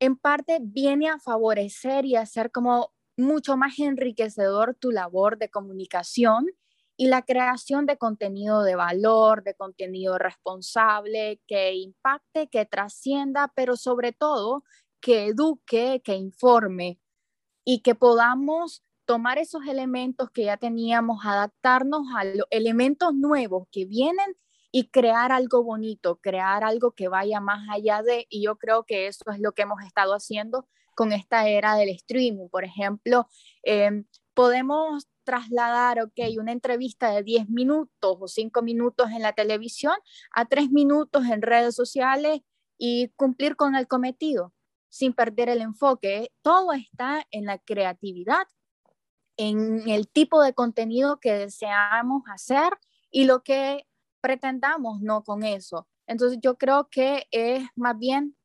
[0.00, 5.48] en parte viene a favorecer y a hacer como mucho más enriquecedor tu labor de
[5.48, 6.46] comunicación
[6.96, 13.76] y la creación de contenido de valor, de contenido responsable, que impacte, que trascienda, pero
[13.76, 14.64] sobre todo
[15.00, 16.98] que eduque, que informe
[17.64, 23.84] y que podamos tomar esos elementos que ya teníamos, adaptarnos a los elementos nuevos que
[23.84, 24.36] vienen
[24.70, 29.06] y crear algo bonito, crear algo que vaya más allá de, y yo creo que
[29.06, 32.48] eso es lo que hemos estado haciendo con esta era del streaming.
[32.48, 33.28] Por ejemplo,
[33.62, 39.94] em, podemos trasladar, ok, una entrevista de 10 minutos o 5 minutos en la televisión
[40.32, 42.40] a 3 minutos en redes sociales
[42.78, 44.52] y cumplir con el cometido
[44.88, 46.30] sin perder el enfoque.
[46.42, 48.46] Todo está en la creatividad,
[49.36, 52.72] en el tipo de contenido que deseamos hacer
[53.10, 53.86] y lo que
[54.20, 55.88] pretendamos no con eso.
[56.06, 58.36] Entonces yo creo que es más bien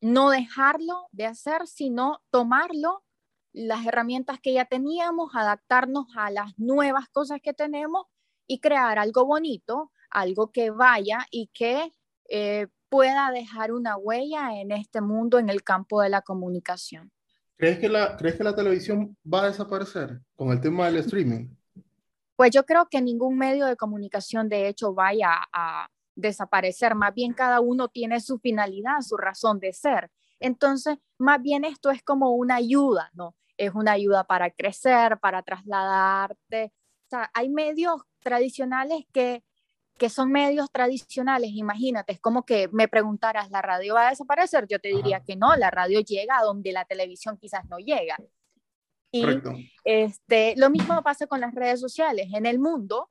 [0.00, 3.04] no dejarlo de hacer, sino tomarlo,
[3.52, 8.06] las herramientas que ya teníamos, adaptarnos a las nuevas cosas que tenemos
[8.46, 11.92] y crear algo bonito, algo que vaya y que
[12.28, 17.10] eh, pueda dejar una huella en este mundo en el campo de la comunicación.
[17.58, 21.48] ¿Crees que la, ¿crees que la televisión va a desaparecer con el tema del streaming?
[22.36, 27.32] Pues yo creo que ningún medio de comunicación de hecho vaya a, desaparecer, más bien
[27.32, 30.10] cada uno tiene su finalidad, su razón de ser.
[30.40, 33.36] Entonces, más bien esto es como una ayuda, ¿no?
[33.56, 36.72] Es una ayuda para crecer, para trasladarte.
[37.06, 39.44] O sea, hay medios tradicionales que,
[39.98, 44.66] que son medios tradicionales, imagínate, es como que me preguntaras, ¿la radio va a desaparecer?
[44.68, 48.16] Yo te diría que no, la radio llega a donde la televisión quizás no llega.
[49.10, 49.24] Y
[49.84, 52.28] este, lo mismo pasa con las redes sociales.
[52.32, 53.10] En el mundo,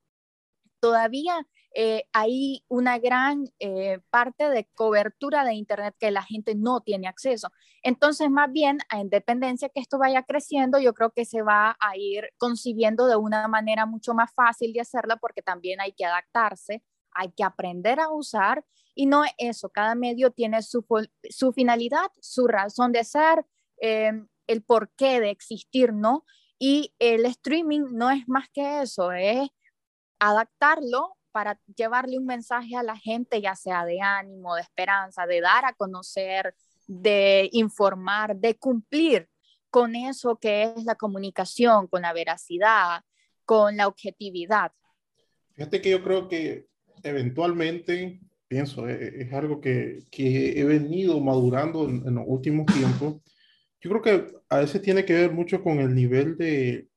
[0.80, 1.46] todavía
[1.80, 7.08] eh, hay una gran eh, parte de cobertura de Internet que la gente no tiene
[7.08, 7.52] acceso.
[7.84, 11.96] Entonces, más bien, a independencia que esto vaya creciendo, yo creo que se va a
[11.96, 16.82] ir concibiendo de una manera mucho más fácil de hacerla porque también hay que adaptarse,
[17.12, 20.84] hay que aprender a usar y no eso, cada medio tiene su,
[21.30, 23.46] su finalidad, su razón de ser,
[23.80, 24.14] eh,
[24.48, 26.26] el porqué de existir, ¿no?
[26.58, 29.48] Y el streaming no es más que eso, es
[30.18, 35.40] adaptarlo para llevarle un mensaje a la gente, ya sea de ánimo, de esperanza, de
[35.40, 36.56] dar a conocer,
[36.88, 39.30] de informar, de cumplir
[39.70, 43.02] con eso que es la comunicación, con la veracidad,
[43.46, 44.72] con la objetividad.
[45.54, 46.66] Fíjate que yo creo que
[47.04, 53.22] eventualmente, pienso, eh, es, algo que, que, he venido madurando en, en, los últimos tiempos.
[53.80, 56.88] Yo creo que a veces tiene que ver mucho con el nivel de,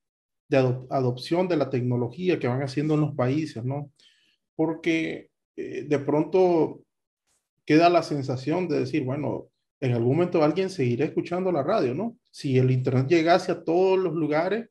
[0.48, 0.57] de
[0.88, 3.92] adopción de la tecnología que van haciendo en los países, ¿no?
[4.61, 6.83] Porque eh, de pronto
[7.64, 9.46] queda la sensación de decir, bueno,
[9.81, 12.18] en algún momento alguien seguirá escuchando la radio, ¿no?
[12.31, 14.68] Si el Internet llegase a todos los lugares,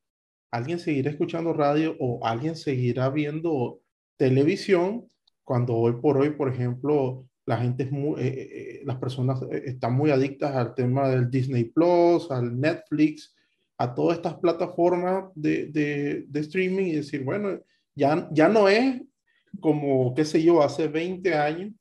[0.51, 3.79] alguien seguirá escuchando radio o alguien seguirá viendo
[4.15, 5.07] televisión
[5.43, 10.11] cuando hoy por hoy, por ejemplo, la gente es eh, eh, las personas están muy
[10.11, 13.35] adictas al tema del Disney Plus, al Netflix,
[13.79, 17.59] a todas estas plataformas de, de, de streaming y decir, bueno,
[17.95, 19.01] ya, ya no es
[19.59, 21.73] como, qué sé yo, hace 20 años,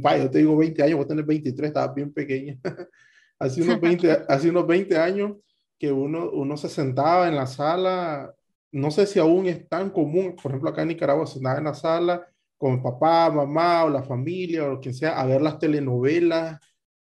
[0.00, 2.58] vaya, yo te digo 20 años, voy a tener 23, estaba bien pequeña,
[3.38, 5.36] hace unos 20, hace unos 20 años
[5.78, 8.34] que uno, uno se sentaba en la sala,
[8.72, 11.64] no sé si aún es tan común, por ejemplo, acá en Nicaragua se sentaba en
[11.64, 16.60] la sala con papá, mamá o la familia o quien sea, a ver las telenovelas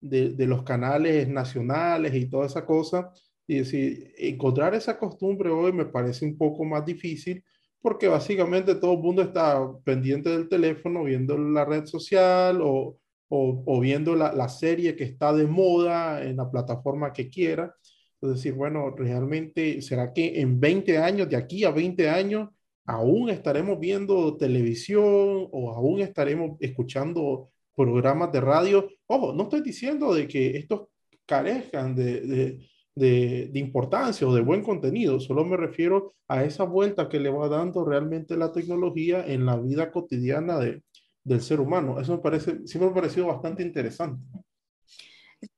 [0.00, 3.10] de, de los canales nacionales y toda esa cosa.
[3.48, 7.44] Y decir, encontrar esa costumbre hoy me parece un poco más difícil
[7.82, 13.80] porque básicamente todo el mundo está pendiente del teléfono viendo la red social o, o,
[13.80, 17.74] viendo la, la, serie que está de moda en la plataforma que quiera.
[18.20, 22.48] Es decir, bueno, realmente, ¿será que en 20 años, de aquí a 20 años,
[22.84, 28.88] aún estaremos viendo televisión o aún estaremos escuchando programas de radio?
[29.06, 30.88] Ojo, no estoy diciendo de que estos
[31.24, 37.08] carezcan de, de de, importancia o de buen contenido, solo me refiero a esa vuelta
[37.08, 40.82] que le va dando realmente la tecnología en la vida cotidiana de,
[41.24, 42.00] del ser humano.
[42.00, 44.22] Eso me parece, sí me ha parecido bastante interesante.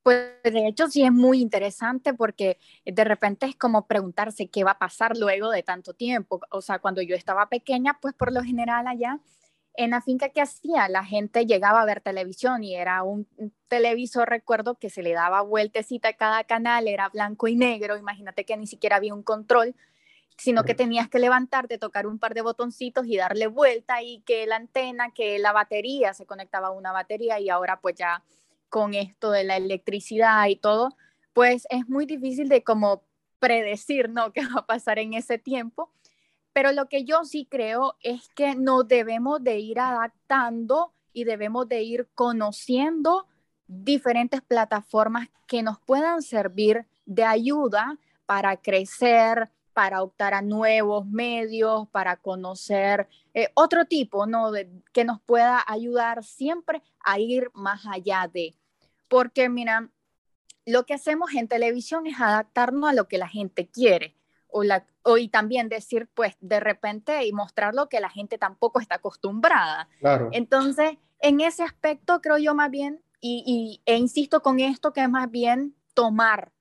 [0.03, 4.73] Pues de hecho sí es muy interesante porque de repente es como preguntarse qué va
[4.73, 6.41] a pasar luego de tanto tiempo.
[6.51, 9.19] O sea, cuando yo estaba pequeña, pues por lo general allá
[9.75, 13.27] en la finca que hacía, la gente llegaba a ver televisión y era un,
[13.69, 18.45] televisor, recuerdo, que se le daba vueltecita a cada canal, era blanco y negro, imagínate
[18.45, 19.75] que ni siquiera había un control,
[20.37, 24.47] sino que tenías que levantarte, tocar un par de botoncitos y darle vuelta y que
[24.47, 28.23] la antena, que la batería, se conectaba a una batería y ahora pues ya
[28.69, 30.97] con esto de la electricidad y todo,
[31.33, 33.03] pues es muy difícil de como
[33.39, 34.33] predecir, ¿no?
[34.33, 35.91] ¿Qué va a pasar en ese tiempo?
[36.53, 41.69] Pero lo que yo sí creo es que nos debemos de ir adaptando y debemos
[41.69, 43.27] de ir conociendo
[43.67, 51.89] diferentes plataformas que nos puedan servir de ayuda para crecer, para optar a nuevos medios,
[51.89, 54.53] para conocer eh, otro tipo, ¿no?
[54.93, 58.55] Que nos pueda ayudar siempre a ir más allá de.
[59.09, 59.89] Porque, mira,
[60.67, 64.15] lo que hacemos en televisión es adaptarnos a lo que la gente quiere
[64.53, 68.39] o, la, o y también decir, pues, de repente y mostrar lo que la gente
[68.39, 69.89] tampoco está acostumbrada.
[69.99, 70.29] Claro.
[70.33, 75.03] Entonces, en ese aspecto creo yo más bien, y, y, e insisto con esto, que
[75.03, 76.53] es más bien tomar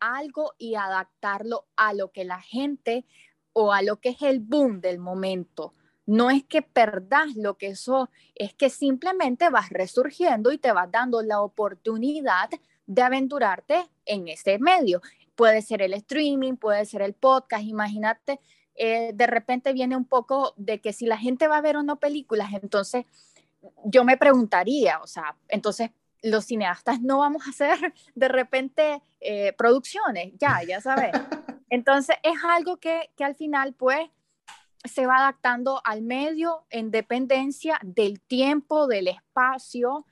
[0.00, 3.04] algo y adaptarlo a lo que la gente
[3.52, 5.74] o a lo que es el boom del momento.
[6.04, 10.90] No es que perdas lo que eso, es que simplemente vas resurgiendo y te vas
[10.90, 12.50] dando la oportunidad
[12.86, 15.02] de aventurarte en ese medio
[15.36, 18.40] puede ser el streaming, puede ser el podcast, imagínate,
[18.74, 21.82] eh, de repente viene un poco de que si la gente va a ver o
[21.82, 23.04] no películas, entonces
[23.84, 25.90] yo me preguntaría, o sea, entonces
[26.22, 31.12] los cineastas no vamos a hacer de repente eh, producciones, ya, ya sabes.
[31.68, 34.08] Entonces es algo que, que al final pues
[34.84, 40.06] se va adaptando al medio en dependencia del tiempo, del espacio,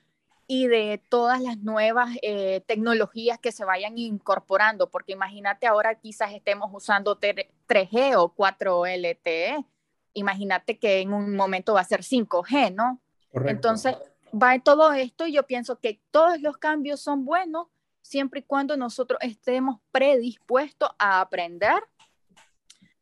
[0.46, 6.32] y de todas las nuevas eh, tecnologías que se vayan incorporando, porque imagínate ahora quizás
[6.32, 9.64] estemos usando 3G o 4 LTE,
[10.12, 13.00] imagínate que en un momento va a ser 5G, ¿no?
[13.46, 13.96] Entonces,
[14.32, 17.68] va todo esto y yo pienso que todos los cambios son buenos
[18.02, 21.82] siempre y cuando nosotros estemos predispuestos a aprender,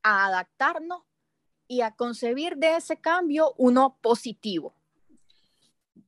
[0.02, 1.02] a adaptarnos
[1.66, 4.74] y a concebir de ese cambio uno positivo.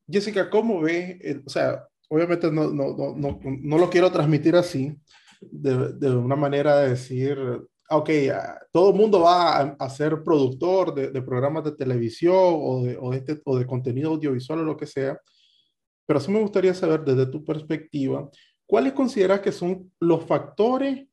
[0.09, 1.19] Jessica, ¿cómo ves?
[1.21, 4.95] Eh, o sea, obviamente no, no, no, no, lo quiero transmitir así,
[5.41, 7.39] de, de, una manera de decir,
[7.91, 8.11] ok,
[8.73, 13.19] todo el mundo va a, ser productor de, programas de televisión o de, o, de
[13.19, 15.19] este, o de contenido audiovisual o lo que sea,
[16.07, 18.29] pero sí me gustaría saber desde tu perspectiva,
[18.67, 21.07] ¿cuáles consideras que son los factores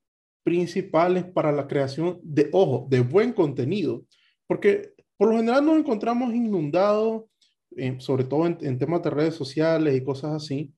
[0.43, 4.03] principales para la creación de, ojo, de buen contenido?
[4.47, 7.23] Porque por lo general nos encontramos inundados
[7.99, 10.73] sobre todo en, temas de redes sociales y cosas así,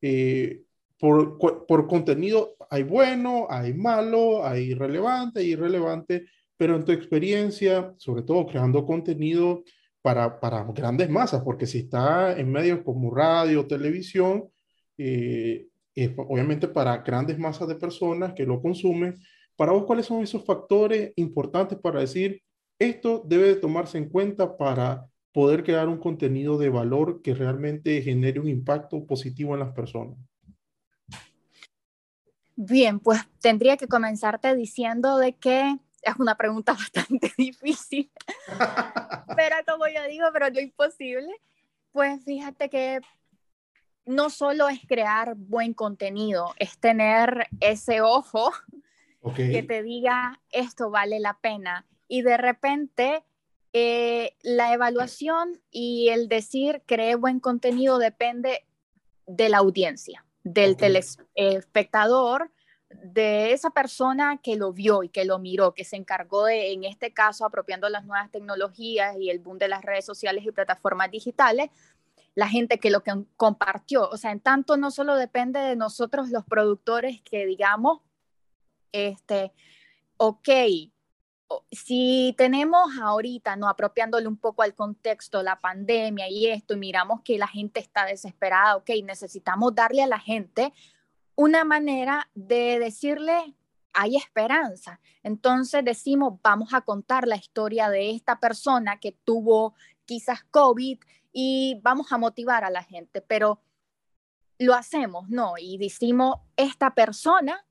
[0.00, 0.62] eh,
[0.98, 7.94] por, por, contenido hay bueno, hay malo, hay relevante, hay irrelevante, pero en tu experiencia,
[7.98, 9.62] sobre todo creando contenido
[10.00, 14.48] para, para grandes masas, porque si está en medios como radio, televisión,
[14.96, 15.68] eh,
[16.16, 19.18] obviamente para grandes masas de personas que lo consumen,
[19.56, 22.42] para vos, ¿cuáles son esos factores importantes para decir,
[22.78, 25.06] esto debe de tomarse en cuenta para
[25.36, 30.16] poder crear un contenido de valor que realmente genere un impacto positivo en las personas?
[32.54, 38.10] Bien, pues tendría que comenzarte diciendo de que es una pregunta bastante difícil,
[39.36, 41.34] pero como yo digo, pero no imposible.
[41.92, 43.02] Pues fíjate que
[44.06, 48.52] no solo es crear buen contenido, es tener ese ojo
[49.20, 49.52] okay.
[49.52, 53.22] que te diga esto vale la pena y de repente
[53.78, 58.64] eh, la evaluación y el decir cree buen contenido depende
[59.26, 61.02] de la audiencia, del okay.
[61.34, 62.50] telespectador,
[62.88, 66.84] de esa persona que lo vio y que lo miró, que se encargó de, en
[66.84, 71.10] este caso, apropiando las nuevas tecnologías y el boom de las redes sociales y plataformas
[71.10, 71.68] digitales,
[72.34, 74.08] la gente que lo que compartió.
[74.08, 78.00] O sea, en tanto no solo depende de nosotros los productores que digamos,
[78.92, 79.52] este,
[80.16, 80.48] ok,
[81.70, 87.22] si tenemos ahorita, no apropiándole un poco al contexto, la pandemia y esto, y miramos
[87.22, 90.72] que la gente está desesperada, ok, necesitamos darle a la gente
[91.34, 93.54] una manera de decirle,
[93.92, 95.00] hay esperanza.
[95.22, 99.74] Entonces decimos, vamos a contar la historia de esta persona que tuvo
[100.04, 100.98] quizás COVID
[101.32, 103.60] y vamos a motivar a la gente, pero
[104.58, 105.54] lo hacemos, ¿no?
[105.58, 107.65] Y decimos, esta persona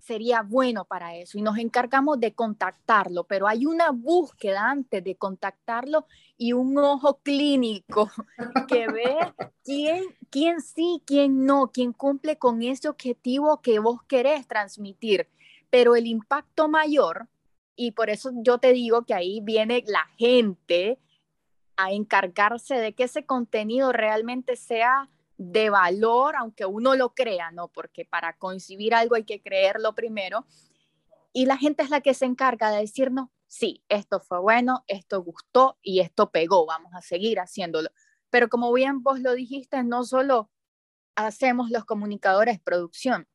[0.00, 5.14] sería bueno para eso y nos encargamos de contactarlo, pero hay una búsqueda antes de
[5.14, 8.10] contactarlo y un ojo clínico
[8.68, 9.16] que ve
[9.62, 15.28] quién, quién sí, quién no, quién cumple con ese objetivo que vos querés transmitir.
[15.68, 17.28] Pero el impacto mayor,
[17.76, 20.98] y por eso yo te digo que ahí viene la gente
[21.76, 25.08] a encargarse de que ese contenido realmente sea
[25.42, 27.68] de valor, aunque uno lo crea, ¿no?
[27.68, 30.44] Porque para concebir algo hay que creerlo primero.
[31.32, 35.22] Y la gente es la que se encarga de decirnos, sí, esto fue bueno, esto
[35.22, 37.88] gustó y esto pegó, vamos a seguir haciéndolo.
[38.28, 40.50] Pero como bien vos lo dijiste, no solo
[41.14, 43.26] hacemos los comunicadores producción,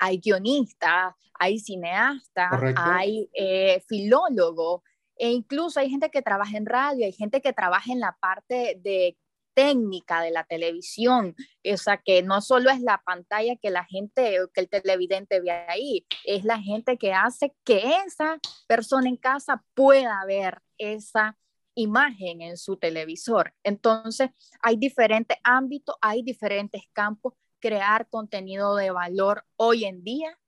[0.00, 4.82] hay guionistas, hay cineastas, hay eh, filólogos,
[5.14, 8.80] e incluso hay gente que trabaja en radio, hay gente que trabaja en la parte
[8.82, 9.16] de
[9.58, 11.34] técnica de la televisión,
[11.64, 15.50] o sea, que no solo es la pantalla que la gente, que el televidente ve
[15.50, 18.38] ahí, es la gente que hace que esa
[18.68, 21.36] persona en casa pueda ver esa
[21.74, 23.52] imagen en su televisor.
[23.64, 24.30] Entonces,
[24.62, 27.34] hay diferentes ámbitos, hay diferentes campos.
[27.58, 30.38] Crear contenido de valor hoy en día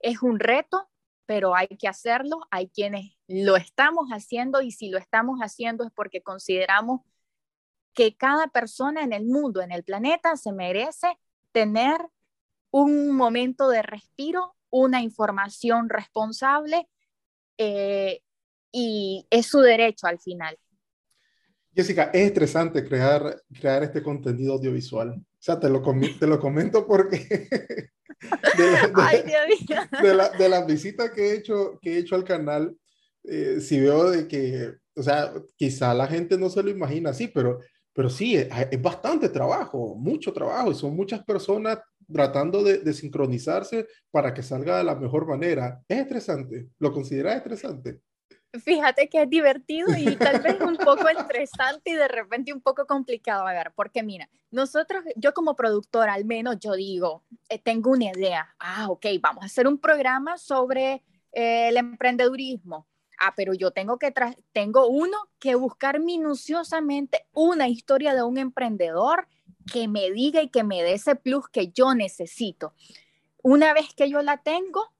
[0.00, 0.90] es un reto,
[1.24, 2.40] pero hay que hacerlo.
[2.50, 7.02] Hay quienes lo estamos haciendo y si lo estamos haciendo es porque consideramos
[7.94, 11.18] que cada persona en el mundo, en el planeta, se merece
[11.52, 12.00] tener
[12.70, 16.88] un momento de respiro, una información responsable
[17.58, 18.20] eh,
[18.72, 20.56] y es su derecho al final.
[21.74, 25.10] Jessica, es estresante crear, crear este contenido audiovisual.
[25.10, 25.82] O sea, te lo,
[26.18, 27.48] te lo comento porque
[30.02, 32.76] de, la, de, las visitas que he hecho, que he hecho al canal,
[33.24, 37.28] eh, si veo de que, o sea, quizá la gente no se lo imagina así,
[37.28, 37.60] pero
[37.92, 38.48] pero sí, es,
[38.82, 41.78] bastante trabajo, mucho trabajo, y son muchas personas
[42.12, 45.80] tratando de, sincronizarse para que salga de la mejor manera.
[45.88, 48.00] Es estresante, ¿lo consideras estresante?
[48.64, 52.86] Fíjate que es divertido y tal vez un poco estresante y de repente un poco
[52.86, 57.90] complicado a ver, porque mira, nosotros, yo como productora al menos, yo digo, eh, tengo
[57.90, 62.86] una idea, ah, ok, vamos a hacer un programa sobre eh, el emprendedurismo
[63.22, 64.12] ah, pero yo tengo que
[64.52, 69.28] tengo uno que buscar minuciosamente una historia de un emprendedor
[69.72, 72.74] que me diga y que me dé ese plus que yo necesito.
[73.42, 74.92] Una vez que yo la tengo,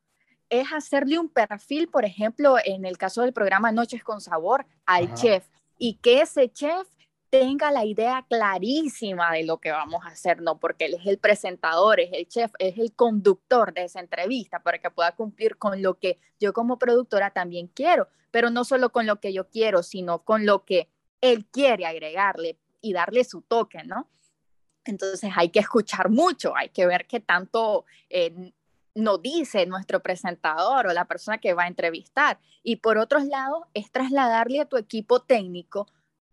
[0.50, 5.14] es hacerle un perfil, por ejemplo, en el caso del programa Noches con Sabor, al
[5.14, 5.46] chef
[5.78, 6.86] y que ese chef
[7.32, 11.16] tenga la idea clarísima de lo que vamos a hacer, no porque él es el
[11.16, 15.80] presentador, es el chef, es el conductor de esa entrevista para que pueda cumplir con
[15.80, 19.82] lo que yo como productora también quiero, pero no solo con lo que yo quiero,
[19.82, 20.90] sino con lo que
[21.22, 24.10] él quiere agregarle y darle su toque, ¿no?
[24.84, 28.52] Entonces hay que escuchar mucho, hay que ver qué tanto eh,
[28.94, 32.38] nos dice nuestro presentador o la persona que va a entrevistar.
[32.62, 35.86] Y por otro lado, es trasladarle a tu equipo técnico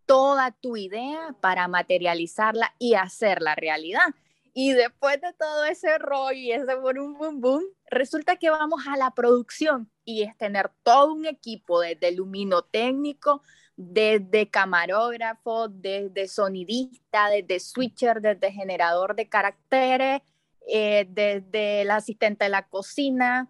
[0.09, 4.07] toda tu idea para materializarla y hacerla realidad.
[4.55, 8.97] Y después de todo ese rollo y ese boom, boom, boom, resulta que vamos a
[8.97, 13.43] la producción y es tener todo un equipo desde luminotécnico,
[13.77, 20.23] desde camarógrafo, desde sonidista, desde switcher, desde generador de caracteres,
[20.67, 23.47] eh, desde el asistente de la cocina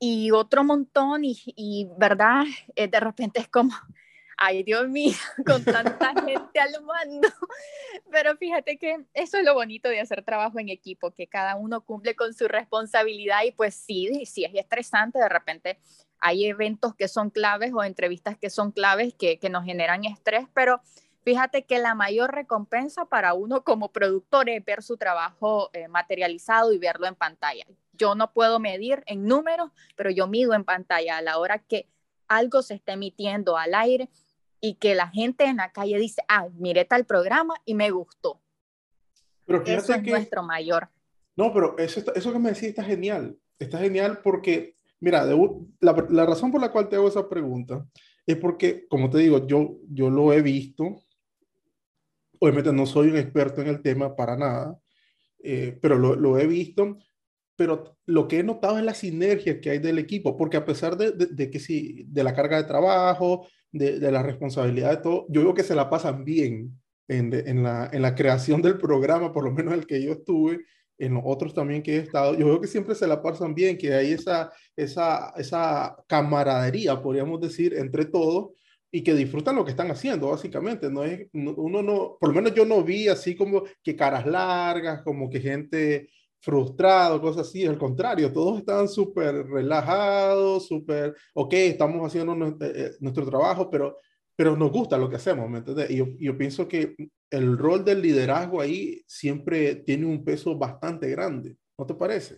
[0.00, 1.20] y otro montón.
[1.22, 3.72] Y, verdad, eh, de repente es como,
[4.44, 5.14] ay Dios mío,
[5.46, 7.28] con tanta gente al mando.
[8.10, 11.80] Pero fíjate que eso es lo bonito de hacer trabajo en equipo, que cada uno
[11.80, 15.78] cumple con su responsabilidad y pues sí, sí es estresante, de repente
[16.20, 20.46] hay eventos que son claves o entrevistas que son claves que, que nos generan estrés,
[20.54, 20.80] pero
[21.22, 26.72] fíjate que la mayor recompensa para uno como productor es ver su trabajo eh, materializado
[26.72, 27.64] y verlo en pantalla.
[27.92, 31.88] Yo no puedo medir en números, pero yo mido en pantalla a la hora que
[32.28, 34.08] algo se está emitiendo al aire
[34.64, 38.40] y que la gente en la calle dice, ah, miré tal programa y me gustó.
[39.44, 40.88] Pero eso es nuestro mayor.
[41.36, 43.36] No, pero eso, eso que me decís está genial.
[43.58, 47.86] Está genial porque, mira, la, la, razón por la cual te hago esa pregunta
[48.24, 51.02] es porque, como te digo, yo, yo lo he visto.
[52.38, 54.80] Obviamente no soy un experto en el tema para nada,
[55.42, 56.96] eh, pero lo, lo, he visto.
[57.54, 60.96] Pero lo que he notado es la sinergia que hay del equipo, porque a pesar
[60.96, 65.26] de, de, de que sí, de la carga de trabajo, de, la responsabilidad de todo,
[65.28, 69.32] yo veo que se la pasan bien en, en, la, en la creación del programa,
[69.32, 70.60] por lo menos el que yo estuve,
[70.96, 73.76] en los otros también que he estado, yo veo que siempre se la pasan bien,
[73.76, 78.50] que hay esa, esa, esa camaradería, podríamos decir, entre todos
[78.92, 80.88] y que disfrutan lo que están haciendo, básicamente.
[80.88, 85.02] No es, uno no, por lo menos yo no vi así como que caras largas,
[85.02, 86.08] como que gente
[86.44, 92.92] frustrado, cosas así, al contrario, todos estaban súper relajados, súper, ok, estamos haciendo nuestro, eh,
[93.00, 93.96] nuestro, trabajo, pero,
[94.36, 95.90] pero nos gusta lo que hacemos, ¿me entiendes?
[95.90, 96.94] Y yo, yo, pienso que
[97.30, 102.36] el rol del liderazgo ahí siempre tiene un peso bastante grande, ¿no te parece?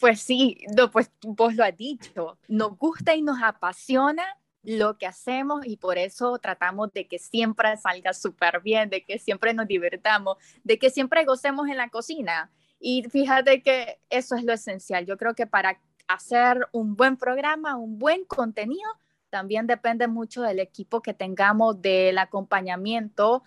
[0.00, 4.24] Pues sí, no, pues vos lo has dicho, nos gusta y nos apasiona
[4.64, 9.20] lo que hacemos y por eso tratamos de que siempre salga súper bien, de que
[9.20, 12.50] siempre nos divertamos, de que siempre gocemos en la cocina.
[12.80, 15.04] Y fíjate que eso es lo esencial.
[15.04, 15.78] Yo creo que para
[16.08, 18.90] hacer un buen programa, un buen contenido,
[19.28, 23.44] también depende mucho del equipo que tengamos, del acompañamiento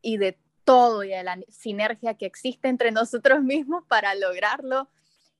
[0.00, 4.88] y de todo y de la sinergia que existe entre nosotros mismos para lograrlo.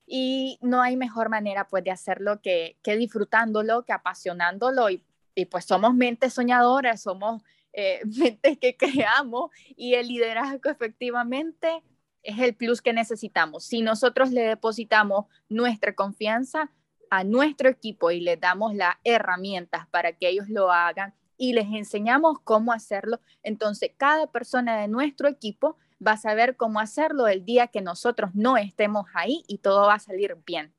[0.05, 5.03] Y no hay mejor manera pues de hacerlo que, que disfrutándolo, que apasionándolo y,
[5.51, 7.43] pues somos mentes soñadoras, somos
[7.73, 11.83] eh, mentes que creamos y el liderazgo efectivamente
[12.27, 13.63] es el plus que necesitamos.
[13.63, 16.69] Si nosotros le depositamos nuestra confianza
[17.09, 21.67] a nuestro equipo y le damos las herramientas para que ellos lo hagan y les
[21.67, 27.45] enseñamos cómo hacerlo, entonces cada persona de nuestro equipo va a saber cómo hacerlo el
[27.45, 30.73] día que nosotros no estemos ahí y todo va a salir bien.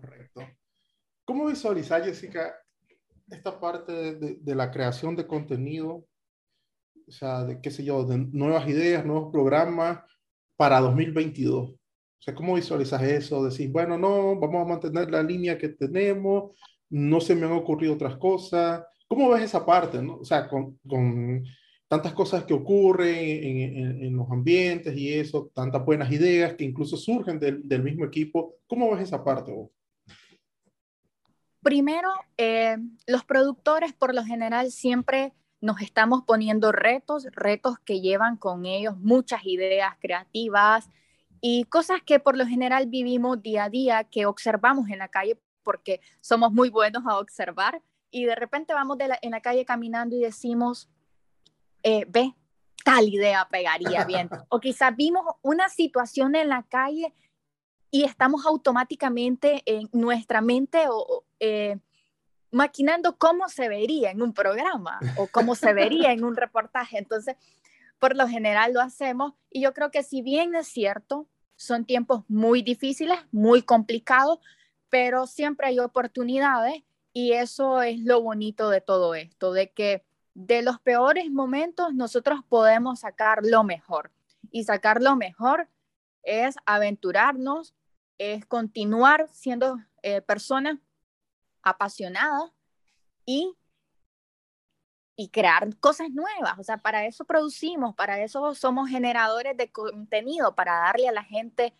[0.00, 0.42] Correcto.
[1.24, 2.54] ¿Cómo visualizar, Jessica,
[3.28, 6.06] esta parte de, de, la creación de contenido?
[7.08, 10.04] O sea, de qué sé yo, de nuevas ideas, nuevos programas
[10.62, 11.70] para 2022.
[11.70, 11.76] O
[12.20, 13.42] sea, ¿cómo visualizas eso?
[13.42, 16.52] Decir, bueno, no, vamos a mantener la línea que tenemos,
[16.88, 18.84] no se me han ocurrido otras cosas.
[19.08, 20.00] ¿Cómo ves esa parte?
[20.00, 20.18] No?
[20.18, 21.42] O sea, con, con
[21.88, 26.96] tantas cosas que ocurren en, en, los ambientes y eso, tantas buenas ideas que incluso
[26.96, 28.54] surgen del, del mismo equipo.
[28.68, 29.70] ¿Cómo ves esa parte vos?
[31.60, 32.76] Primero, eh,
[33.08, 35.32] los productores por lo general siempre
[35.62, 40.90] nos estamos poniendo retos, retos que llevan con ellos muchas ideas creativas
[41.40, 45.40] y cosas que por lo general vivimos día a día, que observamos en la calle
[45.62, 49.64] porque somos muy buenos a observar y de repente vamos de la, en la calle
[49.64, 50.90] caminando y decimos,
[51.84, 52.34] eh, ve,
[52.84, 54.28] tal idea pegaría bien.
[54.48, 57.14] O quizás vimos una situación en la calle
[57.92, 61.78] y estamos automáticamente en nuestra mente o, eh,
[62.52, 66.98] maquinando cómo se vería en un programa o cómo se vería en un reportaje.
[66.98, 67.36] Entonces,
[67.98, 71.26] por lo general lo hacemos y yo creo que si bien es cierto,
[71.56, 74.38] son tiempos muy difíciles, muy complicados,
[74.90, 76.82] pero siempre hay oportunidades
[77.12, 82.40] y eso es lo bonito de todo esto, de que de los peores momentos nosotros
[82.48, 84.10] podemos sacar lo mejor.
[84.50, 85.68] Y sacar lo mejor
[86.22, 87.74] es aventurarnos,
[88.18, 90.78] es continuar siendo eh, personas
[91.62, 92.50] apasionadas
[93.26, 93.56] y,
[95.16, 96.58] y crear cosas nuevas.
[96.58, 101.24] O sea, para eso producimos, para eso somos generadores de contenido, para darle a la
[101.24, 101.74] gente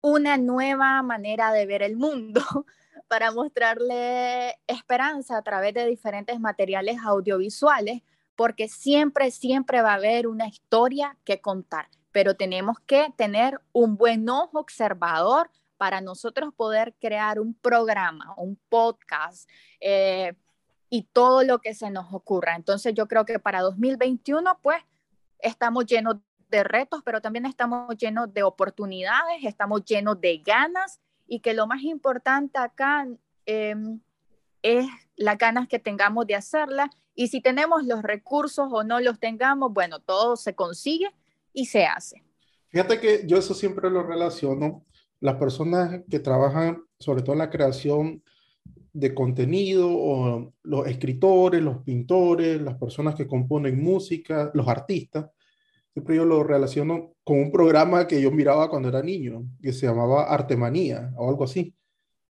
[0.00, 2.40] una nueva manera de ver el mundo,
[3.08, 8.02] para mostrarle esperanza a través de diferentes materiales audiovisuales,
[8.36, 13.96] porque siempre, siempre va a haber una historia que contar, pero tenemos que tener un
[13.96, 19.48] buen ojo observador para nosotros poder crear un programa, un podcast
[19.80, 20.34] eh,
[20.88, 22.56] y todo lo que se nos ocurra.
[22.56, 24.82] Entonces yo creo que para 2021, pues,
[25.38, 26.16] estamos llenos
[26.48, 31.66] de retos, pero también estamos llenos de oportunidades, estamos llenos de ganas y que lo
[31.66, 33.06] más importante acá
[33.46, 34.00] em,
[34.62, 39.18] es las ganas que tengamos de hacerla y si tenemos los recursos o no los
[39.18, 41.10] tengamos, bueno, todo se consigue
[41.52, 42.22] y se hace.
[42.68, 44.84] Fíjate que yo eso siempre lo relaciono,
[45.20, 48.22] las personas que trabajan sobre todo en la creación
[48.92, 55.30] de contenido, o los escritores, los pintores, las personas que componen música, los artistas,
[55.92, 59.86] siempre yo lo relaciono con un programa que yo miraba cuando era niño, que se
[59.86, 61.74] llamaba Artemanía o algo así.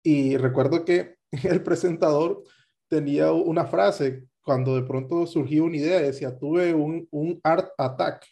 [0.03, 2.43] Y recuerdo que el presentador
[2.89, 8.25] tenía una frase cuando de pronto surgió una idea, decía, tuve un, un art attack,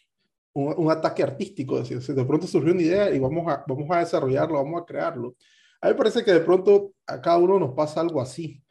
[0.57, 4.63] un, ataque artístico, decía, de pronto surgió una idea y vamos a, vamos a desarrollarlo,
[4.63, 5.35] vamos a crearlo.
[5.81, 8.61] A mí me parece que de pronto a cada uno nos pasa algo así.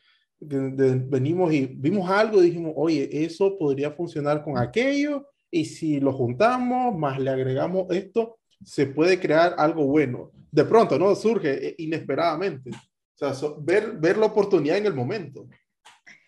[0.41, 6.13] venimos y vimos algo y dijimos, oye, eso podría funcionar con aquello y si lo
[6.13, 10.33] juntamos, más le agregamos esto, se puede crear algo bueno.
[10.51, 11.15] De pronto, ¿no?
[11.15, 12.71] Surge eh, inesperadamente.
[12.71, 15.47] O sea, ver, ver la oportunidad en el momento.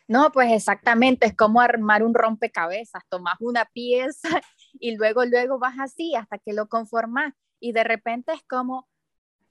[0.07, 4.29] No, pues exactamente, es como armar un rompecabezas, tomas una pieza
[4.75, 8.89] y luego, luego vas así hasta que lo conformas y de repente es como,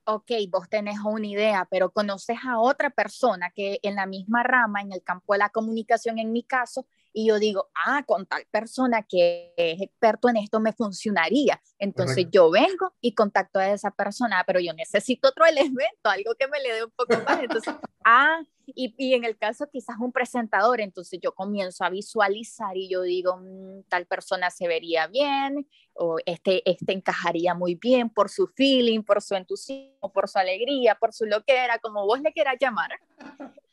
[0.05, 4.82] ok, vos tenés una idea, pero conoces a otra persona que en la misma rama,
[4.82, 8.45] en el campo de la comunicación, en mi caso, y yo digo, ah, con tal
[8.49, 11.61] persona que es experto en esto me funcionaría.
[11.80, 16.47] Entonces yo vengo y contacto a esa persona, pero yo necesito otro elemento, algo que
[16.47, 17.41] me le dé un poco más.
[17.41, 17.74] Entonces,
[18.05, 23.01] ah, y, en el caso quizás un presentador, entonces yo comienzo a visualizar y yo
[23.01, 28.47] digo, mm, tal persona se vería bien, o este, este encajaría muy bien por su
[28.47, 32.91] feeling, por su entusiasmo, por su alegría, por su loquera, como vos le quieras llamar.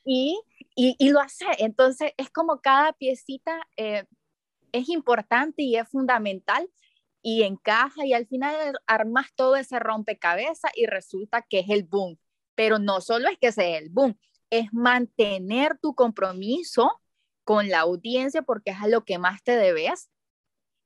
[0.05, 0.38] Y
[0.74, 1.47] y, y, lo hace.
[1.59, 4.05] Entonces, es como cada piecita eh,
[4.72, 6.68] es importante y es fundamental
[7.22, 12.18] y encaja y al final armas todo ese rompecabezas y resulta que es el boom.
[12.55, 14.18] Pero no solo es que sea el boom,
[14.59, 17.01] es mantener tu compromiso
[17.45, 20.11] con la audiencia porque es a lo que más te debes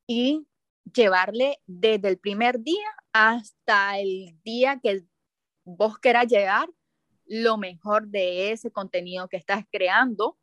[0.07, 0.47] y
[0.93, 5.05] llevarle desde el primer día hasta el día que
[5.64, 6.69] vos quieras llegar
[7.27, 10.39] lo mejor de ese contenido que estás creando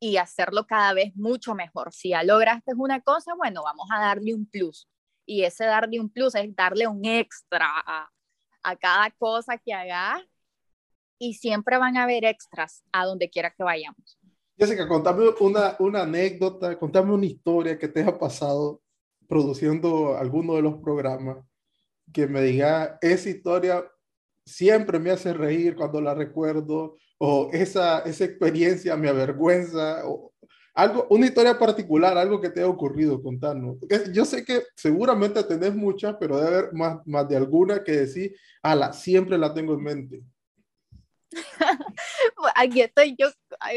[0.00, 1.92] y hacerlo cada vez mucho mejor.
[1.92, 4.88] Si ya lograste una cosa, bueno, vamos a darle un plus.
[5.26, 8.10] Y ese darle un plus es darle un extra a,
[8.62, 10.22] a cada cosa que hagas
[11.20, 14.18] y siempre van a haber extras a donde quiera que vayamos.
[14.58, 18.80] Jessica, contame una, una anécdota, contame una historia que te haya pasado
[19.28, 21.38] produciendo alguno de los programas,
[22.12, 23.84] que me diga, esa historia
[24.44, 30.32] siempre me hace reír cuando la recuerdo, o esa, esa experiencia me avergüenza, o
[30.74, 33.76] algo, una historia particular, algo que te haya ocurrido, contarnos.
[34.12, 38.34] Yo sé que seguramente tenés muchas, pero debe haber más, más de alguna que decir,
[38.62, 40.22] ala, siempre la tengo en mente.
[42.54, 43.28] Aquí estoy yo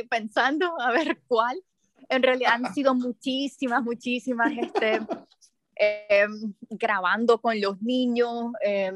[0.09, 1.61] pensando a ver cuál.
[2.09, 4.99] En realidad han sido muchísimas, muchísimas, este,
[5.75, 8.91] em, grabando con los niños, eh,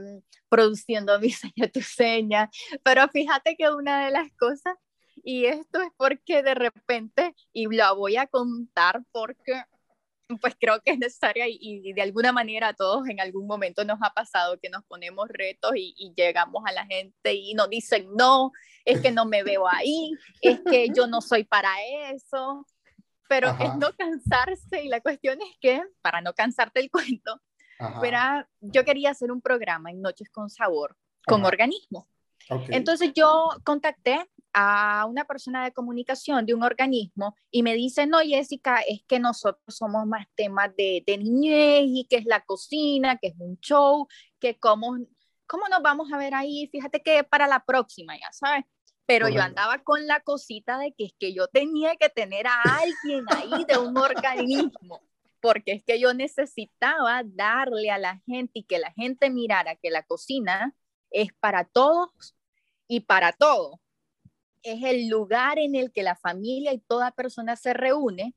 [0.50, 2.50] produciendo mi seña tu seña.
[2.84, 4.76] Pero fíjate que una de las cosas,
[5.24, 9.64] y esto es porque de repente, y lo voy a contar porque
[10.42, 14.00] pues creo que es necesaria y, de alguna manera a todos en algún momento nos
[14.02, 18.52] ha pasado que nos ponemos retos y, llegamos a la gente y nos dicen, no,
[18.86, 20.12] es que no me veo ahí,
[20.42, 21.72] es que yo no soy para
[22.12, 22.66] eso,
[23.30, 27.42] pero es no cansarse y la cuestión es que, para no cansarte el cuento,
[28.02, 28.20] pero
[28.62, 30.98] yo quería hacer un programa en Noches con Sabor
[31.28, 32.06] con organismos.
[32.70, 38.20] Entonces yo contacté a una persona de comunicación de un organismo y me dice, no,
[38.20, 43.18] Jessica, es que nosotros somos más temas de, de niñez y que es la cocina,
[43.18, 44.08] que es un show,
[44.40, 44.98] que cómo,
[45.46, 48.66] cómo nos vamos a ver ahí, fíjate que para la próxima, ya sabes.
[49.06, 52.62] Pero yo andaba con la cosita de que es que yo tenía que tener a
[52.62, 55.02] alguien ahí de un organismo,
[55.40, 59.92] porque es que yo necesitaba darle a la gente y que la gente mirara que
[59.92, 60.76] la cocina
[61.10, 62.36] es para todos
[62.88, 63.80] y para todo
[64.64, 68.36] es el lugar en el que la familia y toda persona se reúne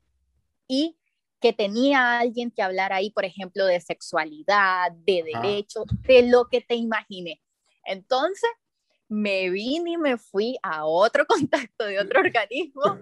[0.68, 0.96] y
[1.40, 6.60] que tenía alguien que hablar ahí, por ejemplo, de sexualidad, de derechos, de lo que
[6.60, 7.40] te imagine.
[7.84, 8.50] Entonces,
[9.08, 12.98] me vine y me fui a otro contacto de otro organismo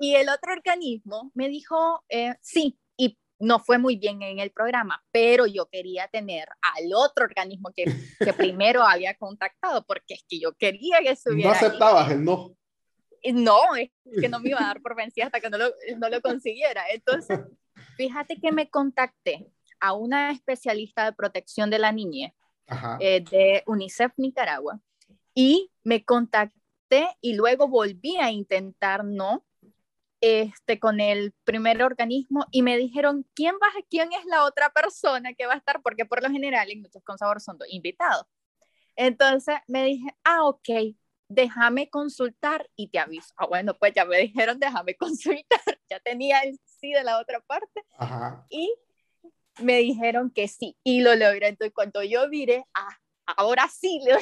[0.00, 2.78] y el otro organismo me dijo, eh, sí,
[3.38, 7.84] no fue muy bien en el programa, pero yo quería tener al otro organismo que,
[8.18, 11.50] que primero había contactado, porque es que yo quería que subiera.
[11.50, 12.56] No aceptabas el no.
[13.32, 16.08] No, es que no me iba a dar por vencida hasta que no lo, no
[16.08, 16.84] lo consiguiera.
[16.90, 17.40] Entonces,
[17.96, 22.32] fíjate que me contacté a una especialista de protección de la niñez
[23.00, 24.80] eh, de UNICEF Nicaragua
[25.34, 29.45] y me contacté y luego volví a intentar no
[30.26, 35.34] este, con el primer organismo y me dijeron, ¿quién, va, ¿quién es la otra persona
[35.34, 35.82] que va a estar?
[35.82, 38.24] Porque por lo general en Muchos con Sabor son invitados.
[38.96, 40.96] Entonces me dije, ah, ok,
[41.28, 43.34] déjame consultar y te aviso.
[43.36, 45.60] Ah, bueno, pues ya me dijeron, déjame consultar.
[45.88, 47.84] Ya tenía el sí de la otra parte.
[48.50, 48.74] Y
[49.60, 50.76] me dijeron que sí.
[50.82, 51.48] Y lo logré.
[51.48, 52.98] Entonces, cuando yo miré, ah,
[53.36, 54.18] ahora sí le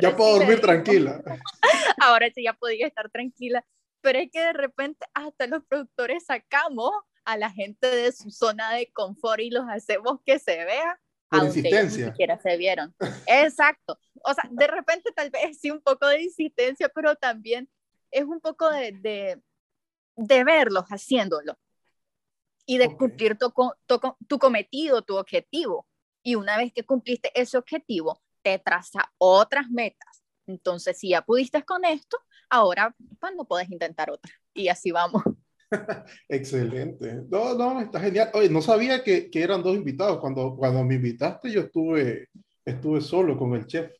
[0.00, 1.22] Ya puedo dormir tranquila.
[2.00, 3.64] ahora sí, ya podía estar tranquila
[4.00, 6.92] pero es que de repente hasta los productores sacamos
[7.24, 11.00] a la gente de su zona de confort y los hacemos que se vea.
[11.28, 12.06] Por insistencia.
[12.06, 12.94] Ni siquiera se vieron.
[13.26, 13.98] Exacto.
[14.24, 17.68] O sea, de repente tal vez sí un poco de insistencia, pero también
[18.10, 19.40] es un poco de, de,
[20.16, 21.56] de verlos haciéndolo
[22.66, 23.52] y de cumplir tu,
[23.86, 25.86] tu, tu cometido, tu objetivo.
[26.22, 30.22] Y una vez que cumpliste ese objetivo, te traza otras metas.
[30.46, 32.18] Entonces, si ya pudiste con esto,
[32.50, 34.32] ahora cuando puedes intentar otra.
[34.52, 35.22] Y así vamos.
[36.28, 37.22] Excelente.
[37.28, 38.30] No, no, está genial.
[38.34, 40.18] Oye, no sabía que, que, eran dos invitados.
[40.18, 42.28] Cuando, cuando me invitaste, yo estuve,
[42.64, 43.92] estuve solo con el chef.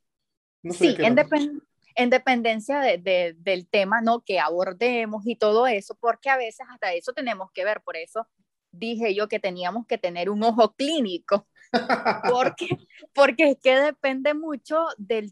[0.70, 1.16] sí, en,
[1.94, 4.20] en, dependencia de, de, del tema ¿no?
[4.20, 7.80] que abordemos y todo eso, porque a veces hasta eso tenemos que ver.
[7.82, 8.26] Por eso
[8.72, 11.46] dije yo que teníamos que tener un ojo clínico
[12.31, 12.68] porque,
[13.14, 15.31] porque es que depende mucho de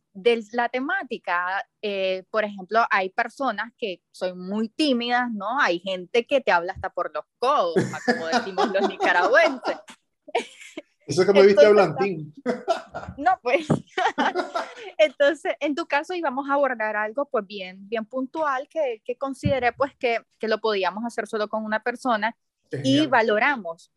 [0.52, 1.64] la temática.
[1.82, 5.60] Eh, por ejemplo, hay personas que son muy tímidas, ¿no?
[5.60, 7.74] Hay gente que te habla hasta por los codos,
[8.06, 9.78] como decimos los nicaragüenses.
[11.08, 12.34] Eso es que me viste Blantín.
[13.16, 13.66] No, pues.
[14.98, 19.72] Entonces, en tu caso íbamos a abordar algo pues bien, bien puntual que, que consideré
[19.72, 22.36] pues que, que, lo podíamos hacer solo con una persona
[22.84, 23.90] y valoramos.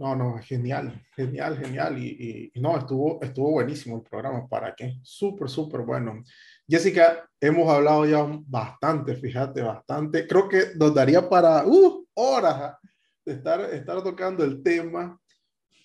[0.00, 1.98] No, no, genial, genial, genial.
[2.02, 4.48] Y, no, estuvo, estuvo buenísimo el programa.
[4.48, 4.96] ¿Para qué?
[5.02, 6.24] Súper, súper bueno.
[6.66, 10.26] Jessica, hemos hablado ya bastante, fíjate, bastante.
[10.26, 12.76] Creo que nos daría para uh, horas
[13.26, 15.20] de estar, estar tocando el tema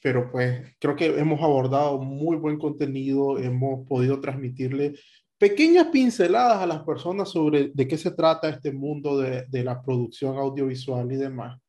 [0.02, 4.94] pero pues creo que hemos abordado muy buen contenido, hemos podido transmitirle
[5.40, 9.82] pequeñas pinceladas a las personas sobre de qué se trata este mundo de, de la
[9.82, 11.60] producción audiovisual y demás.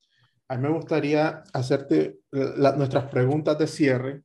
[0.48, 4.22] A mí me gustaría hacerte nuestras preguntas de cierre,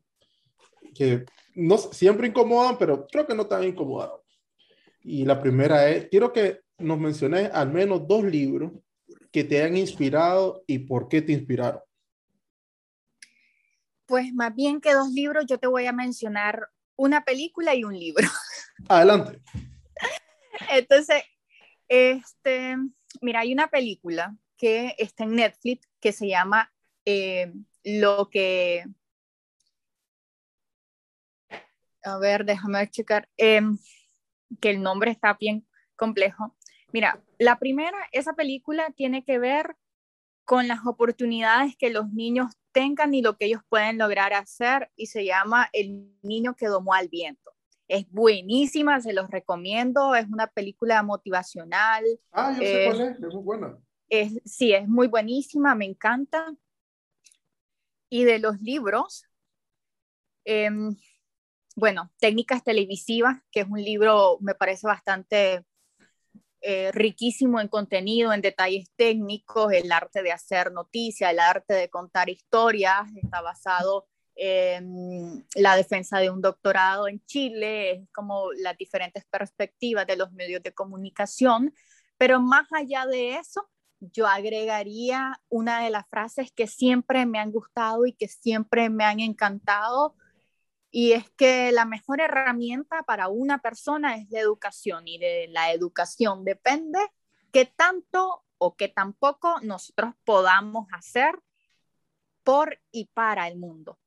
[0.93, 4.11] que no siempre incomodan, pero creo que no tan incomodan.
[5.03, 8.71] Y la primera es, quiero que nos menciones al menos dos libros
[9.31, 11.81] que te han inspirado y por qué te inspiraron.
[14.05, 17.97] Pues más bien que dos libros, yo te voy a mencionar una película y un
[17.97, 18.27] libro.
[18.89, 19.41] Adelante.
[20.69, 21.23] Entonces,
[21.87, 22.75] este,
[23.21, 26.71] mira, hay una película que está en Netflix que se llama
[27.05, 27.51] eh,
[27.83, 28.85] Lo que...
[32.03, 33.79] A ver, déjame checar, em,
[34.59, 36.55] que el nombre está bien complejo.
[36.93, 39.75] Mira, la primera, esa película tiene que ver
[40.45, 45.07] con las oportunidades que los niños tengan y lo que ellos pueden lograr hacer y
[45.07, 47.51] se llama El niño que domó al viento.
[47.87, 52.03] Es buenísima, se los recomiendo, es una película motivacional.
[52.31, 53.77] Ah, yo sé cuál es, es muy buena.
[54.11, 56.53] Es, sí, es muy buenísima, me encanta.
[58.09, 59.23] Y de los libros,
[60.43, 60.93] em,
[61.77, 65.65] bueno, Técnicas televisivas, que es un libro, me parece bastante
[66.59, 71.89] eh, riquísimo en contenido, en detalles técnicos, el arte de hacer noticias, el arte de
[71.89, 78.77] contar historias, está basado en la defensa de un doctorado en Chile, es como las
[78.77, 81.73] diferentes perspectivas de los medios de comunicación,
[82.17, 83.69] pero más allá de eso,
[84.01, 89.05] yo agregaría una de las frases que siempre me han gustado y que siempre me
[89.05, 90.15] han encantado
[90.91, 95.71] y es que la mejor herramienta para una persona es la educación y de la
[95.71, 96.99] educación depende
[97.53, 101.33] qué tanto o qué tampoco nosotros podamos hacer
[102.43, 103.97] por y para el mundo.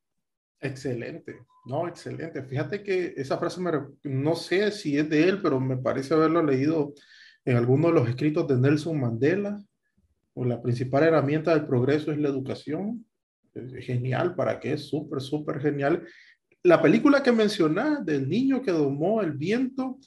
[0.60, 2.42] Excelente, no, excelente.
[2.42, 3.72] Fíjate que esa frase me,
[4.02, 6.94] no sé si es de él, pero me parece haberlo leído
[7.44, 9.62] en alguno de los escritos de Nelson Mandela.
[10.34, 13.06] O la principal herramienta del progreso es la educación.
[13.54, 14.72] Es genial, ¿para qué?
[14.72, 16.04] Es súper, súper genial
[16.64, 19.98] la película que mencionás del niño que domó el viento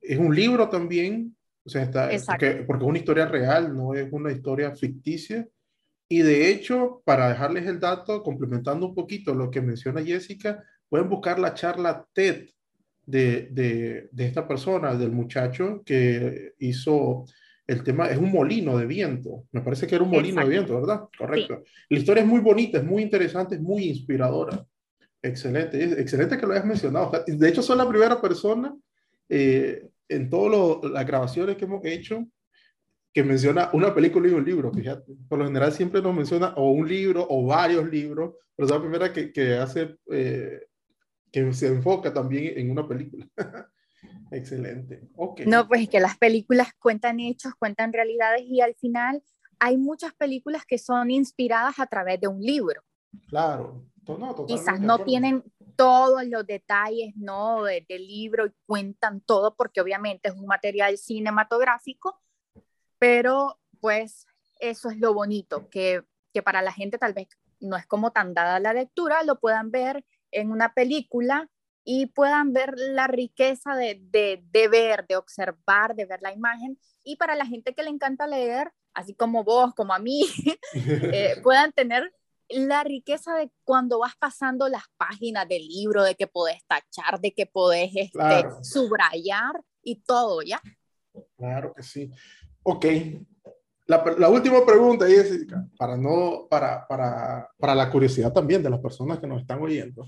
[0.00, 4.12] es un libro también, o sea, está, porque, porque, es una historia real, no es
[4.12, 5.48] una historia ficticia.
[6.08, 11.08] Y de hecho, para dejarles el dato, complementando un poquito lo que menciona Jessica, pueden
[11.08, 12.50] buscar la charla TED
[13.06, 17.24] de, de, de esta persona, del muchacho que hizo
[17.66, 20.80] el tema, es un molino de viento, me parece que era un molino de viento,
[20.80, 21.02] ¿verdad?
[21.16, 21.62] Correcto.
[21.88, 24.64] La historia es muy bonita, es muy interesante, es muy inspiradora.
[25.22, 27.12] Excelente, excelente que lo hayas mencionado.
[27.26, 28.74] De hecho, soy la primera persona
[29.28, 32.26] eh, en todas las grabaciones que hemos hecho
[33.12, 35.12] que menciona una película y un libro, fíjate.
[35.28, 38.80] Por lo general siempre nos menciona o un libro o varios libros, pero es la
[38.80, 40.66] primera que, que hace, eh,
[41.30, 43.26] que se enfoca también en una película.
[44.32, 45.08] Excelente.
[45.14, 45.46] Okay.
[45.46, 49.22] No, pues que las películas cuentan hechos, cuentan realidades y al final
[49.58, 52.82] hay muchas películas que son inspiradas a través de un libro.
[53.28, 53.86] Claro.
[54.48, 55.44] Quizás no tienen
[55.76, 57.62] todos los detalles ¿no?
[57.64, 62.20] del libro y cuentan todo porque obviamente es un material cinematográfico,
[62.98, 64.26] pero pues
[64.58, 66.02] eso es lo bonito, que,
[66.32, 67.28] que para la gente tal vez
[67.60, 71.48] no es como tan dada la lectura, lo puedan ver en una película
[71.84, 76.78] y puedan ver la riqueza de, de, de, ver, de observar, de ver la imagen.
[77.02, 80.24] Y para la gente que le encanta leer, así como vos, como a mí,
[80.74, 82.12] eh, puedan tener
[82.48, 87.32] la riqueza de cuando vas pasando las páginas del libro, de que podés tachar, de
[87.32, 90.60] que podés este, subrayar y todo, ¿ya?
[91.36, 92.10] Claro que sí.
[92.62, 92.86] Ok.
[93.86, 98.80] La, la última pregunta, Jessica, para, no, para, para, para la curiosidad también de las
[98.80, 100.06] personas que nos están oyendo.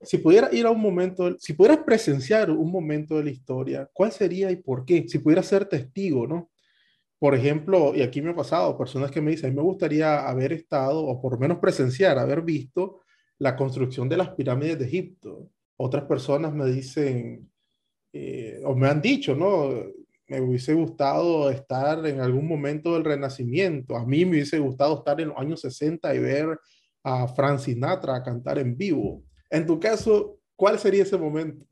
[0.00, 4.12] Si pudieras ir a un momento, si pudieras presenciar un momento de la historia, ¿cuál
[4.12, 5.06] sería y por qué?
[5.08, 6.50] Si pudieras ser testigo, ¿no?
[7.18, 10.28] por ejemplo, y aquí me ha pasado, personas que me dicen, a mí me gustaría
[10.28, 13.00] haber estado, o por lo menos presenciar, haber visto
[13.38, 15.50] la construcción de las pirámides de Egipto.
[15.76, 17.50] Otras personas me dicen,
[18.12, 19.70] eh, o me han dicho, ¿no?
[20.28, 23.96] Me hubiese gustado estar en algún momento del Renacimiento.
[23.96, 26.58] A mí me hubiese gustado estar en los años 60 y ver
[27.02, 29.24] a Frank Sinatra cantar en vivo.
[29.50, 31.66] En tu caso, ¿cuál sería ese momento?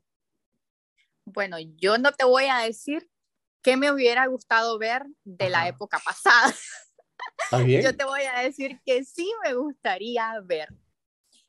[1.25, 3.09] Bueno, yo no te voy a decir
[3.61, 6.53] qué me hubiera gustado ver de la época pasada.
[7.83, 10.69] Yo te voy a decir que sí me gustaría ver.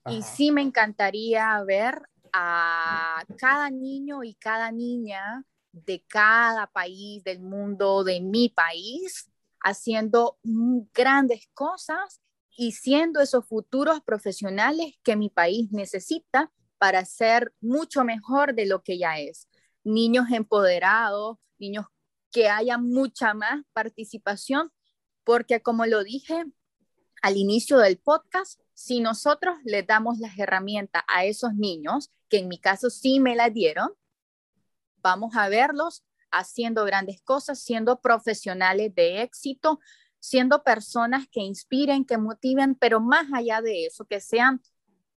[0.09, 7.41] Y sí me encantaría ver a cada niño y cada niña de cada país del
[7.41, 10.39] mundo, de mi país, haciendo
[10.95, 12.20] grandes cosas
[12.61, 18.82] y siendo esos futuros profesionales que mi país necesita para ser mucho mejor de lo
[18.82, 19.48] que ya es.
[19.84, 21.86] Niños empoderados, niños
[22.32, 24.72] que haya mucha más participación,
[25.22, 26.46] porque como lo dije
[27.22, 32.48] al inicio del podcast, si nosotros le damos las herramientas a esos niños, que en
[32.48, 33.90] mi caso sí me las dieron,
[34.96, 36.02] vamos a verlos
[36.32, 39.78] haciendo grandes cosas, siendo profesionales de éxito,
[40.20, 44.62] siendo personas que inspiren, que motiven, pero más allá de eso, que sean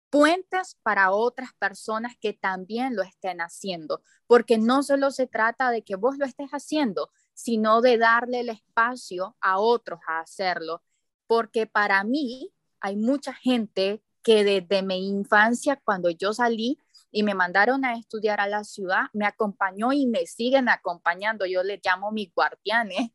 [0.09, 5.83] puentes para otras personas que también lo estén haciendo, porque no solo se trata de
[5.83, 10.83] que vos lo estés haciendo, sino de darle el espacio a otros a hacerlo,
[11.27, 16.77] porque para mí hay mucha gente que desde mi infancia, cuando yo salí
[17.09, 21.63] y me mandaron a estudiar a la ciudad, me acompañó y me siguen acompañando, yo
[21.63, 23.11] les llamo mis guardianes,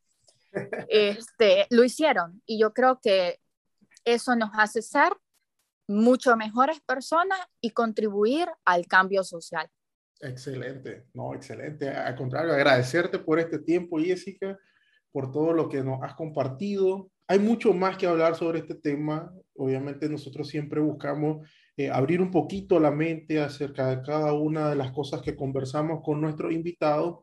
[0.89, 3.41] este, lo hicieron y yo creo que
[4.05, 5.13] eso nos hace ser
[5.89, 9.69] mucho mejores personas y contribuir al cambio social.
[10.21, 11.89] Excelente, no, excelente.
[11.89, 14.59] Al contrario, agradecerte por este tiempo, Jessica,
[15.13, 17.11] por todo lo que nos has compartido.
[17.29, 19.33] Hay mucho más que hablar sobre este tema.
[19.55, 24.77] Obviamente nosotros siempre buscamos eh, abrir un poquito la mente acerca de cada una de
[24.77, 27.19] las cosas que conversamos con nuestros invitados.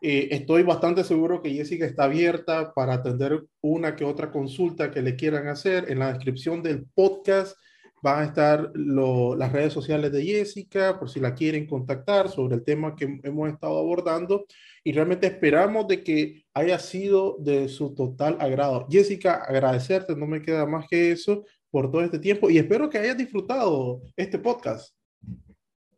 [0.00, 5.02] Eh, estoy bastante seguro que Jessica está abierta para atender una que otra consulta que
[5.02, 5.90] le quieran hacer.
[5.90, 7.56] En la descripción del podcast
[8.02, 12.64] van a estar las redes sociales de Jessica por si la quieren contactar sobre el
[12.64, 14.46] tema que hemos estado abordando
[14.84, 18.86] y realmente esperamos de que haya sido de su total agrado.
[18.88, 22.98] Jessica, agradecerte, no me queda más que eso por todo este tiempo y espero que
[22.98, 24.97] hayas disfrutado este podcast.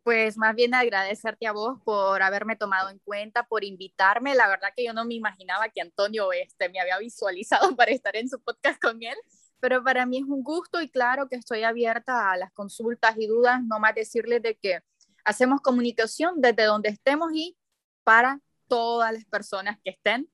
[0.03, 4.33] Pues más bien agradecerte a vos por haberme tomado en cuenta, por invitarme.
[4.33, 8.15] La verdad que yo no me imaginaba que Antonio este, me había visualizado para estar
[8.15, 9.15] en su podcast con él
[9.61, 13.27] pero para mí es un gusto y claro que estoy abierta a las consultas y
[13.27, 14.81] dudas, no más decirles de que
[15.23, 17.55] hacemos comunicación desde donde estemos y
[18.03, 20.29] para todas las personas que estén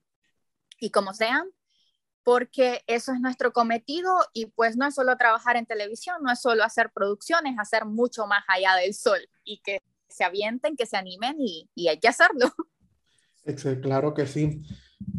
[0.80, 1.50] y como sean,
[2.28, 6.42] porque eso es nuestro cometido y pues no es solo trabajar en televisión, no es
[6.42, 10.98] solo hacer producciones, hacer mucho más allá del sol y que se avienten, que se
[10.98, 12.52] animen y, y hay que hacerlo.
[13.82, 14.62] Claro que sí.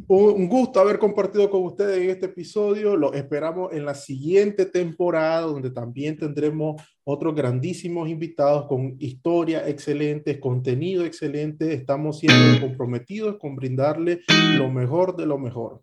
[0.07, 2.95] Un gusto haber compartido con ustedes este episodio.
[2.95, 10.37] Lo esperamos en la siguiente temporada, donde también tendremos otros grandísimos invitados con historia excelentes,
[10.41, 11.73] contenido excelente.
[11.73, 14.21] Estamos siempre comprometidos con brindarle
[14.59, 15.83] lo mejor de lo mejor.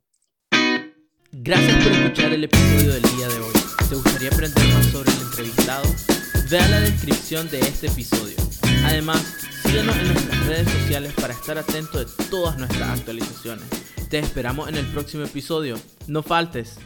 [1.39, 3.53] Gracias por escuchar el episodio del día de hoy.
[3.89, 5.83] ¿Te gustaría aprender más sobre el entrevistado?
[6.49, 8.37] Vea la descripción de este episodio.
[8.85, 9.21] Además,
[9.63, 13.65] síguenos en nuestras redes sociales para estar atento de todas nuestras actualizaciones.
[14.09, 15.77] Te esperamos en el próximo episodio.
[16.07, 16.77] No faltes.